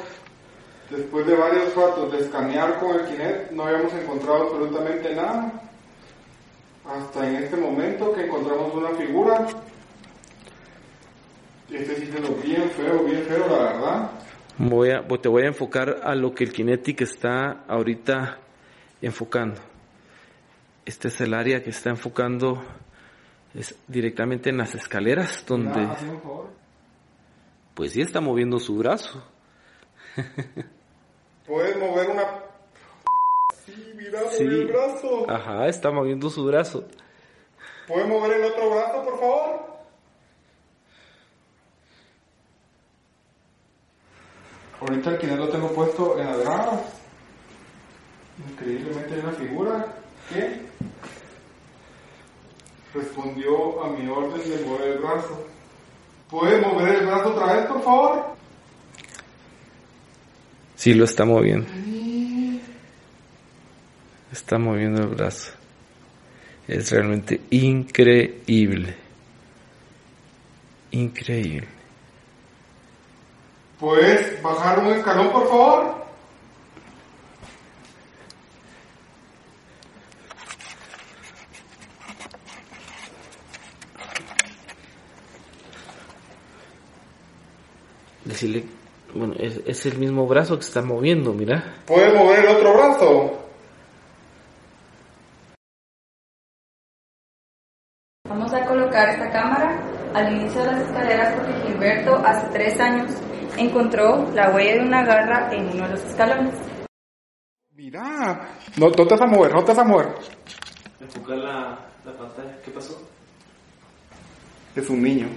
después 0.90 1.28
de 1.28 1.36
varios 1.36 1.76
ratos 1.76 2.12
de 2.12 2.20
escanear 2.20 2.80
con 2.80 3.00
el 3.00 3.06
Kinect, 3.06 3.52
no 3.52 3.66
habíamos 3.66 3.94
encontrado 3.94 4.44
absolutamente 4.44 5.16
nada. 5.16 5.54
Hasta 6.86 7.30
en 7.30 7.36
este 7.44 7.56
momento 7.58 8.12
que 8.14 8.26
encontramos 8.26 8.74
una 8.74 8.90
figura. 8.96 9.46
Este 11.72 11.96
sí 11.96 12.06
siendo 12.08 12.30
bien 12.36 12.70
feo, 12.70 13.04
bien 13.04 13.24
feo, 13.24 13.48
la 13.48 13.64
verdad. 13.64 14.12
voy 14.58 14.92
a, 14.92 15.08
te 15.08 15.30
voy 15.30 15.44
a 15.44 15.48
enfocar 15.48 16.02
a 16.04 16.14
lo 16.16 16.34
que 16.36 16.44
el 16.44 16.54
Kinetic 16.54 17.02
está 17.02 17.64
ahorita 17.68 18.38
enfocando. 19.02 19.60
Este 20.86 21.08
es 21.08 21.22
el 21.22 21.34
área 21.34 21.64
que 21.64 21.70
está 21.72 21.90
enfocando 21.90 22.62
es 23.56 23.76
directamente 23.88 24.50
en 24.50 24.58
las 24.58 24.74
escaleras 24.76 25.46
donde 25.48 25.88
pues 27.76 27.94
sí 27.94 28.02
está 28.02 28.20
moviendo 28.22 28.60
su 28.60 28.78
brazo. 28.78 29.24
Puedes 31.48 31.78
mover 31.78 32.10
una. 32.10 32.24
Sí, 33.66 33.94
mira, 33.96 34.20
Sí. 34.32 34.44
el 34.44 34.68
brazo. 34.68 35.30
Ajá, 35.30 35.68
está 35.68 35.92
moviendo 35.92 36.30
su 36.30 36.46
brazo. 36.46 36.86
¿Puede 37.88 38.06
mover 38.06 38.34
el 38.40 38.44
otro 38.46 38.70
brazo, 38.70 39.04
por 39.04 39.20
favor? 39.20 39.53
Ahorita 44.84 45.12
el 45.12 45.18
quinel 45.18 45.38
lo 45.38 45.48
tengo 45.48 45.70
puesto 45.70 46.20
en 46.20 46.26
las 46.26 46.40
gradas. 46.40 46.82
Increíblemente 48.50 49.14
hay 49.14 49.20
una 49.22 49.32
figura 49.32 49.96
que 50.30 50.62
respondió 52.94 53.82
a 53.82 53.90
mi 53.92 54.10
orden 54.10 54.42
de 54.42 54.66
mover 54.66 54.90
el 54.90 54.98
brazo. 55.00 55.48
¿Puede 56.30 56.60
mover 56.60 56.96
el 56.96 57.06
brazo 57.06 57.30
otra 57.30 57.54
vez, 57.54 57.66
por 57.68 57.82
favor? 57.82 58.36
Sí, 60.76 60.94
lo 60.94 61.06
está 61.06 61.24
moviendo. 61.24 61.68
Está 64.34 64.58
moviendo 64.58 65.04
el 65.04 65.08
brazo. 65.16 65.54
Es 66.68 66.92
realmente 66.92 67.40
increíble. 67.52 68.98
Increíble. 70.92 71.83
¿Puedes 73.84 74.42
bajar 74.42 74.80
un 74.80 74.94
escalón, 74.94 75.30
por 75.30 75.46
favor? 75.50 75.96
Decirle, 88.24 88.64
bueno, 89.14 89.34
es, 89.38 89.60
es 89.66 89.86
el 89.86 89.98
mismo 89.98 90.26
brazo 90.28 90.56
que 90.56 90.64
se 90.64 90.70
está 90.70 90.82
moviendo, 90.82 91.34
mira. 91.34 91.76
¿Puede 91.86 92.18
mover 92.18 92.40
el 92.40 92.56
otro 92.56 92.74
brazo? 92.76 93.48
Vamos 98.30 98.54
a 98.54 98.66
colocar 98.66 99.10
esta 99.10 99.30
cámara 99.30 99.78
al 100.14 100.38
inicio 100.38 100.62
de 100.62 100.68
las 100.68 100.82
escaleras 100.84 101.34
porque 101.34 101.68
Gilberto 101.68 102.16
hace 102.26 102.48
tres 102.54 102.80
años 102.80 103.22
encontró 103.58 104.30
la 104.34 104.52
huella 104.52 104.76
de 104.76 104.82
una 104.82 105.04
garra 105.04 105.54
en 105.54 105.68
uno 105.68 105.86
de 105.86 105.92
los 105.92 106.04
escalones. 106.04 106.56
Mira, 107.72 108.50
no, 108.78 108.88
no 108.90 108.92
te 108.92 109.04
vas 109.04 109.22
a 109.22 109.26
mover, 109.26 109.54
no 109.54 109.64
te 109.64 109.72
vas 109.74 109.80
a 109.80 109.84
mover. 109.84 110.08
Enfocar 111.00 111.38
la, 111.38 111.80
la 112.06 112.14
pantalla. 112.14 112.58
¿Qué 112.64 112.72
pasó? 112.72 113.02
Es 114.76 114.90
un 114.90 115.02
niño. 115.02 115.28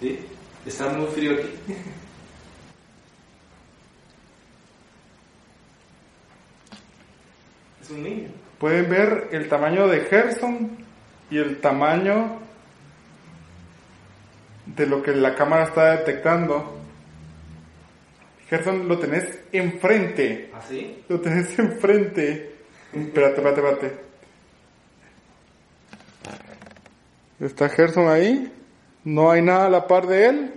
¿Sí? 0.00 0.18
Está 0.64 0.88
muy 0.88 1.06
frío 1.06 1.32
aquí. 1.32 1.50
Es 7.86 7.92
un 7.92 8.02
niño. 8.02 8.28
Pueden 8.58 8.90
ver 8.90 9.28
el 9.30 9.48
tamaño 9.48 9.86
de 9.86 10.00
Gerson 10.00 10.76
y 11.30 11.38
el 11.38 11.60
tamaño 11.60 12.40
de 14.66 14.86
lo 14.86 15.02
que 15.02 15.12
la 15.12 15.36
cámara 15.36 15.64
está 15.64 15.96
detectando. 15.96 16.75
Gerson 18.48 18.88
lo 18.88 18.98
tenés 18.98 19.40
enfrente. 19.52 20.50
¿Así? 20.54 21.02
Lo 21.08 21.20
tenés 21.20 21.58
enfrente. 21.58 22.54
Espérate, 22.92 23.36
espérate, 23.40 23.60
espérate. 23.60 24.06
Está 27.40 27.68
Gerson 27.68 28.08
ahí. 28.08 28.52
No 29.04 29.30
hay 29.30 29.42
nada 29.42 29.66
a 29.66 29.70
la 29.70 29.86
par 29.86 30.06
de 30.06 30.26
él. 30.26 30.54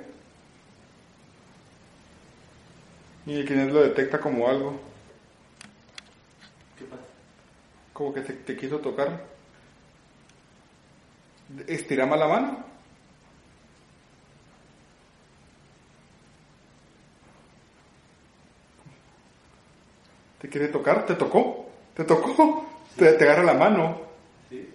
Y 3.26 3.44
quien 3.46 3.74
lo 3.74 3.82
detecta 3.82 4.20
como 4.20 4.48
algo. 4.48 4.80
¿Qué 6.78 6.86
pasa? 6.86 7.04
Como 7.94 8.14
que 8.14 8.22
te, 8.22 8.34
te 8.34 8.56
quiso 8.56 8.80
tocar. 8.80 9.26
Estira 11.68 12.06
más 12.06 12.20
la 12.20 12.28
mano. 12.28 12.69
¿Te 20.40 20.48
quiere 20.50 20.70
tocar? 20.70 21.06
¿Te 21.06 21.16
tocó? 21.16 21.70
¿Te 21.94 22.04
tocó? 22.04 22.66
Te, 22.96 23.14
te 23.14 23.24
agarra 23.26 23.44
la 23.44 23.54
mano. 23.54 24.02
¿Sí? 24.50 24.70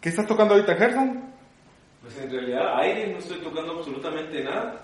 ¿Qué 0.00 0.08
estás 0.08 0.26
tocando 0.26 0.54
ahorita, 0.54 0.74
Gerson? 0.76 1.22
Pues 2.00 2.18
en 2.18 2.30
realidad 2.30 2.78
aire, 2.80 3.12
no 3.12 3.18
estoy 3.18 3.38
tocando 3.40 3.78
absolutamente 3.78 4.42
nada. 4.42 4.82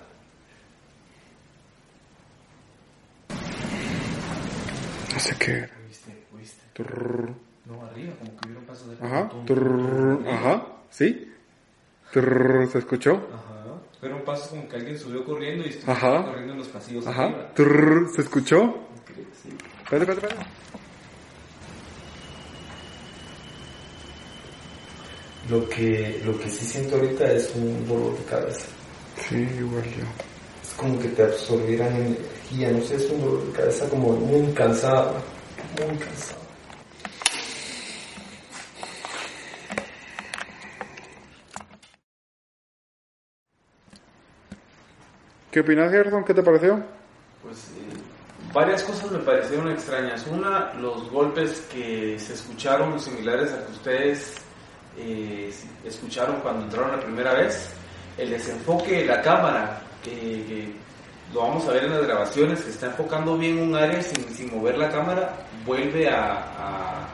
No 5.13 5.19
sé 5.19 5.35
qué. 5.37 5.69
¿Oíste? 5.85 6.23
¿Oíste? 6.33 6.61
No, 7.65 7.85
arriba, 7.85 8.13
como 8.19 8.37
que 8.37 8.45
hubiera 8.47 8.59
un 8.61 8.65
paso 8.65 8.87
de 8.87 9.05
Ajá. 9.05 9.29
tum. 9.45 10.27
Ajá. 10.27 10.65
¿Sí? 10.89 11.31
Trrr. 12.11 12.67
¿Se 12.71 12.79
escuchó? 12.79 13.27
Ajá. 13.33 13.58
Pero 14.01 14.15
un 14.15 14.23
paso 14.23 14.49
como 14.51 14.67
que 14.69 14.77
alguien 14.77 14.97
subió 14.97 15.25
corriendo 15.25 15.65
y 15.65 15.69
estuvo 15.69 15.91
Ajá. 15.91 16.23
corriendo 16.25 16.53
en 16.53 16.59
los 16.59 16.67
pasillos 16.69 17.05
Ajá. 17.05 17.25
arriba. 17.25 17.53
Trrr. 17.53 18.09
¿Se 18.15 18.21
escuchó? 18.21 18.87
Sí. 19.43 19.49
Espérate, 19.83 20.11
espérate, 20.11 20.27
espérate. 20.27 20.49
Lo 25.49 25.67
que, 25.67 26.21
lo 26.23 26.37
que 26.39 26.49
sí 26.49 26.65
siento 26.65 26.95
ahorita 26.95 27.31
es 27.31 27.51
un 27.55 27.87
dolor 27.87 28.17
de 28.17 28.23
cabeza. 28.25 28.67
Sí, 29.27 29.35
igual 29.57 29.83
yo. 29.85 30.05
Es 30.61 30.69
como 30.77 30.99
que 30.99 31.07
te 31.09 31.23
absorbieran 31.23 31.95
energía, 31.95 32.71
no 32.71 32.81
sé, 32.81 32.95
es 32.95 33.09
un 33.09 33.21
dolor 33.21 33.45
de 33.47 33.51
cabeza 33.53 33.89
como 33.89 34.11
muy 34.13 34.53
cansado, 34.53 35.15
muy 35.87 35.97
cansado. 35.97 36.38
¿Qué 45.51 45.61
opinas, 45.61 45.91
Gerson? 45.91 46.23
¿Qué 46.23 46.33
te 46.33 46.43
pareció? 46.43 46.79
Pues 47.41 47.69
eh, 47.69 48.53
varias 48.53 48.83
cosas 48.83 49.11
me 49.11 49.17
parecieron 49.19 49.71
extrañas. 49.71 50.27
Una, 50.27 50.73
los 50.73 51.09
golpes 51.09 51.61
que 51.73 52.19
se 52.19 52.33
escucharon 52.33 52.99
similares 52.99 53.51
a 53.53 53.65
que 53.65 53.71
ustedes 53.71 54.35
eh, 54.95 55.51
escucharon 55.83 56.35
cuando 56.41 56.65
entraron 56.65 56.91
la 56.91 56.99
primera 56.99 57.33
vez. 57.33 57.73
El 58.15 58.29
desenfoque 58.29 58.97
de 58.99 59.05
la 59.05 59.21
cámara, 59.23 59.81
que, 60.03 60.71
lo 61.33 61.41
vamos 61.41 61.67
a 61.67 61.71
ver 61.71 61.85
en 61.85 61.91
las 61.91 62.05
grabaciones, 62.05 62.61
que 62.61 62.69
está 62.69 62.87
enfocando 62.87 63.35
bien 63.37 63.59
un 63.59 63.75
área 63.75 64.01
sin, 64.03 64.23
sin 64.29 64.55
mover 64.55 64.77
la 64.77 64.89
cámara, 64.89 65.35
vuelve 65.65 66.09
a 66.09 67.07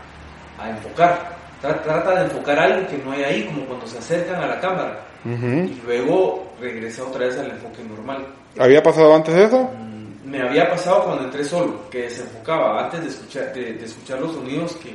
enfocar. 0.68 1.35
Tra- 1.62 1.82
Trata 1.84 2.16
de 2.20 2.26
enfocar 2.26 2.60
algo 2.60 2.88
que 2.88 2.98
no 3.00 3.12
hay 3.12 3.24
ahí, 3.24 3.44
como 3.46 3.66
cuando 3.66 3.88
se 3.88 3.98
acercan 3.98 4.44
a 4.44 4.48
la 4.48 4.60
cámara. 4.60 5.00
Y 5.26 5.82
luego 5.86 6.54
regresa 6.60 7.04
otra 7.04 7.26
vez 7.26 7.38
al 7.40 7.52
enfoque 7.52 7.84
normal. 7.84 8.26
¿Había 8.60 8.84
pasado 8.84 9.16
antes 9.16 9.34
eso? 9.36 9.64
Mm, 9.76 10.30
Me 10.30 10.42
había 10.42 10.70
pasado 10.70 11.04
cuando 11.06 11.24
entré 11.26 11.44
solo, 11.44 11.90
que 11.90 12.04
desenfocaba 12.04 12.84
antes 12.86 13.02
de 13.02 13.08
escuchar, 13.10 13.54
de, 13.54 13.74
de 13.74 13.86
escuchar 13.86 14.20
los 14.22 14.34
sonidos 14.34 14.74
que, 14.76 14.90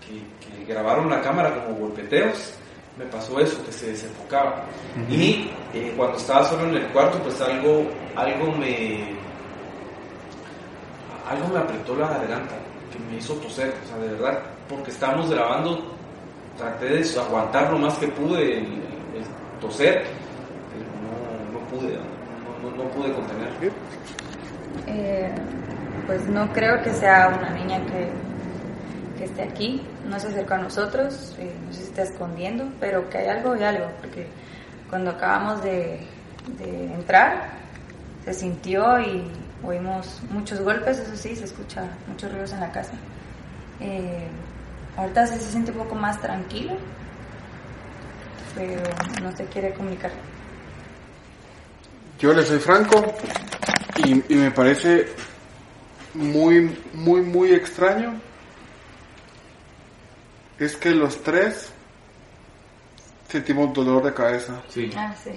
que- 0.00 0.24
que 0.40 0.64
grabaron 0.72 1.10
la 1.10 1.20
cámara 1.20 1.54
como 1.54 1.76
golpeteos. 1.78 2.54
Me 2.98 3.04
pasó 3.06 3.38
eso, 3.40 3.62
que 3.64 3.72
se 3.72 3.88
desenfocaba. 3.92 4.64
Y 5.10 5.50
eh, 5.74 5.92
cuando 5.96 6.16
estaba 6.18 6.44
solo 6.44 6.64
en 6.68 6.76
el 6.76 6.86
cuarto, 6.88 7.18
pues 7.18 7.40
algo, 7.40 7.86
algo 8.16 8.52
me, 8.52 9.04
algo 11.28 11.48
me 11.48 11.58
apretó 11.60 11.94
la 11.96 12.08
garganta, 12.08 12.54
que 12.92 12.98
me 13.10 13.18
hizo 13.18 13.34
toser, 13.34 13.72
o 13.84 13.88
sea, 13.88 13.96
de 13.98 14.08
verdad, 14.14 14.40
porque 14.70 14.90
estábamos 14.92 15.30
grabando, 15.30 15.82
traté 16.56 16.86
de 16.86 17.20
aguantar 17.20 17.70
lo 17.72 17.78
más 17.78 17.94
que 17.98 18.06
pude 18.08 18.58
el, 18.58 18.64
el 18.64 19.24
toser, 19.60 20.04
pero 20.72 20.86
no, 21.02 21.58
no 21.60 21.66
pude, 21.66 21.96
no, 21.96 22.70
no- 22.70 22.84
no 22.84 22.90
pude 22.90 23.12
contener. 23.12 23.48
Eh, 24.86 25.30
pues 26.06 26.26
no 26.28 26.50
creo 26.52 26.80
que 26.82 26.92
sea 26.92 27.28
una 27.36 27.50
niña 27.50 27.80
que, 27.86 28.08
que 29.18 29.24
esté 29.24 29.42
aquí, 29.42 29.82
no 30.08 30.18
se 30.20 30.28
acercó 30.28 30.54
a 30.54 30.58
nosotros, 30.58 31.34
eh, 31.38 31.52
no 31.66 31.72
si 31.72 31.82
está 31.82 32.02
escondiendo, 32.02 32.64
pero 32.78 33.08
que 33.10 33.18
hay 33.18 33.28
algo 33.28 33.56
y 33.56 33.62
algo, 33.62 33.86
porque 34.00 34.26
cuando 34.88 35.10
acabamos 35.10 35.62
de, 35.62 36.00
de 36.58 36.84
entrar 36.94 37.50
se 38.24 38.34
sintió 38.34 39.00
y 39.00 39.22
oímos 39.64 40.20
muchos 40.30 40.60
golpes, 40.60 40.98
eso 40.98 41.16
sí, 41.16 41.34
se 41.34 41.44
escucha 41.44 41.84
muchos 42.08 42.30
ruidos 42.32 42.52
en 42.52 42.60
la 42.60 42.70
casa. 42.72 42.92
Eh, 43.80 44.26
ahorita 45.00 45.26
sí 45.26 45.34
se 45.38 45.50
siente 45.50 45.70
un 45.72 45.78
poco 45.78 45.94
más 45.94 46.20
tranquilo, 46.20 46.76
pero 48.54 48.82
no 49.22 49.34
se 49.36 49.44
quiere 49.46 49.72
comunicar. 49.72 50.10
Yo 52.18 52.32
le 52.34 52.44
soy 52.44 52.58
franco 52.58 53.14
y, 54.04 54.32
y 54.32 54.36
me 54.36 54.50
parece 54.50 55.06
muy, 56.14 56.76
muy, 56.92 57.22
muy 57.22 57.52
extraño. 57.52 58.20
Es 60.58 60.76
que 60.76 60.90
los 60.90 61.22
tres 61.22 61.70
sentimos 63.28 63.72
dolor 63.72 64.02
de 64.02 64.12
cabeza 64.12 64.60
Sí. 64.68 64.90
Ah, 64.94 65.14
sí. 65.24 65.30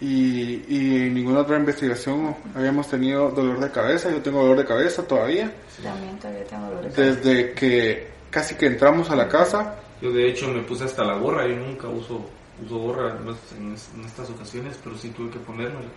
y, 0.00 0.62
y 0.68 0.96
en 1.06 1.14
ninguna 1.14 1.40
otra 1.40 1.56
investigación 1.56 2.36
habíamos 2.54 2.88
tenido 2.88 3.30
dolor 3.30 3.58
de 3.58 3.70
cabeza. 3.72 4.10
Yo 4.10 4.22
tengo 4.22 4.42
dolor 4.42 4.58
de 4.58 4.64
cabeza 4.66 5.02
todavía. 5.02 5.50
También 5.82 6.16
todavía 6.20 6.44
tengo 6.44 6.66
dolor 6.66 6.84
de 6.84 6.90
cabeza. 6.92 7.20
Desde 7.20 7.52
que 7.54 8.15
casi 8.30 8.54
que 8.54 8.66
entramos 8.66 9.10
a 9.10 9.16
la 9.16 9.28
casa. 9.28 9.76
Yo 10.00 10.12
de 10.12 10.28
hecho 10.28 10.48
me 10.48 10.62
puse 10.62 10.84
hasta 10.84 11.04
la 11.04 11.14
gorra, 11.16 11.46
yo 11.46 11.56
nunca 11.56 11.88
uso, 11.88 12.28
uso 12.64 12.78
gorra 12.78 13.16
en, 13.18 13.28
es- 13.74 13.88
en 13.94 14.04
estas 14.04 14.28
ocasiones, 14.30 14.78
pero 14.82 14.96
sí 14.96 15.08
tuve 15.10 15.30
que 15.30 15.38
ponérmela 15.38 15.88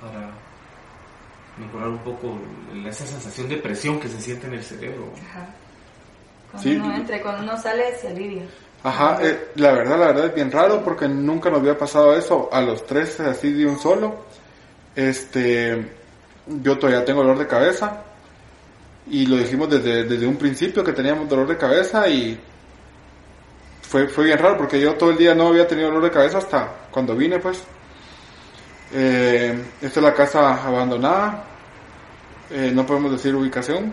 para 0.00 0.30
mejorar 1.58 1.88
un 1.88 1.98
poco 1.98 2.38
esa 2.86 3.06
sensación 3.06 3.48
de 3.48 3.56
presión 3.58 4.00
que 4.00 4.08
se 4.08 4.20
siente 4.20 4.46
en 4.46 4.54
el 4.54 4.62
cerebro. 4.62 5.10
Ajá. 5.30 5.46
Cuando 6.50 6.68
Sí. 6.70 6.76
uno 6.76 6.96
entra, 6.96 7.20
cuando 7.22 7.42
uno 7.42 7.60
sale, 7.60 7.96
se 7.96 8.08
alivia. 8.08 8.42
Ajá, 8.82 9.18
eh, 9.22 9.48
la 9.56 9.72
verdad, 9.72 9.98
la 9.98 10.06
verdad 10.08 10.26
es 10.26 10.34
bien 10.34 10.50
raro 10.52 10.82
porque 10.84 11.08
nunca 11.08 11.48
nos 11.50 11.60
había 11.60 11.76
pasado 11.78 12.14
eso 12.16 12.48
a 12.52 12.60
los 12.60 12.86
tres 12.86 13.18
así 13.20 13.52
de 13.52 13.66
un 13.66 13.78
solo. 13.78 14.24
Este, 14.94 15.90
yo 16.46 16.78
todavía 16.78 17.04
tengo 17.04 17.22
dolor 17.22 17.38
de 17.38 17.46
cabeza 17.46 18.02
y 19.10 19.26
lo 19.26 19.36
dijimos 19.36 19.68
desde, 19.70 20.04
desde 20.04 20.26
un 20.26 20.36
principio 20.36 20.82
que 20.82 20.92
teníamos 20.92 21.28
dolor 21.28 21.46
de 21.48 21.56
cabeza 21.56 22.08
y 22.08 22.38
fue, 23.82 24.08
fue 24.08 24.24
bien 24.24 24.38
raro 24.38 24.56
porque 24.56 24.80
yo 24.80 24.94
todo 24.94 25.10
el 25.10 25.16
día 25.18 25.34
no 25.34 25.48
había 25.48 25.66
tenido 25.68 25.88
dolor 25.88 26.04
de 26.04 26.10
cabeza 26.10 26.38
hasta 26.38 26.88
cuando 26.90 27.14
vine 27.14 27.38
pues. 27.38 27.62
Eh, 28.92 29.58
esta 29.82 30.00
es 30.00 30.04
la 30.04 30.14
casa 30.14 30.64
abandonada, 30.64 31.44
Eh, 32.50 32.70
no 32.74 32.84
podemos 32.86 33.10
decir 33.12 33.34
ubicación. 33.34 33.92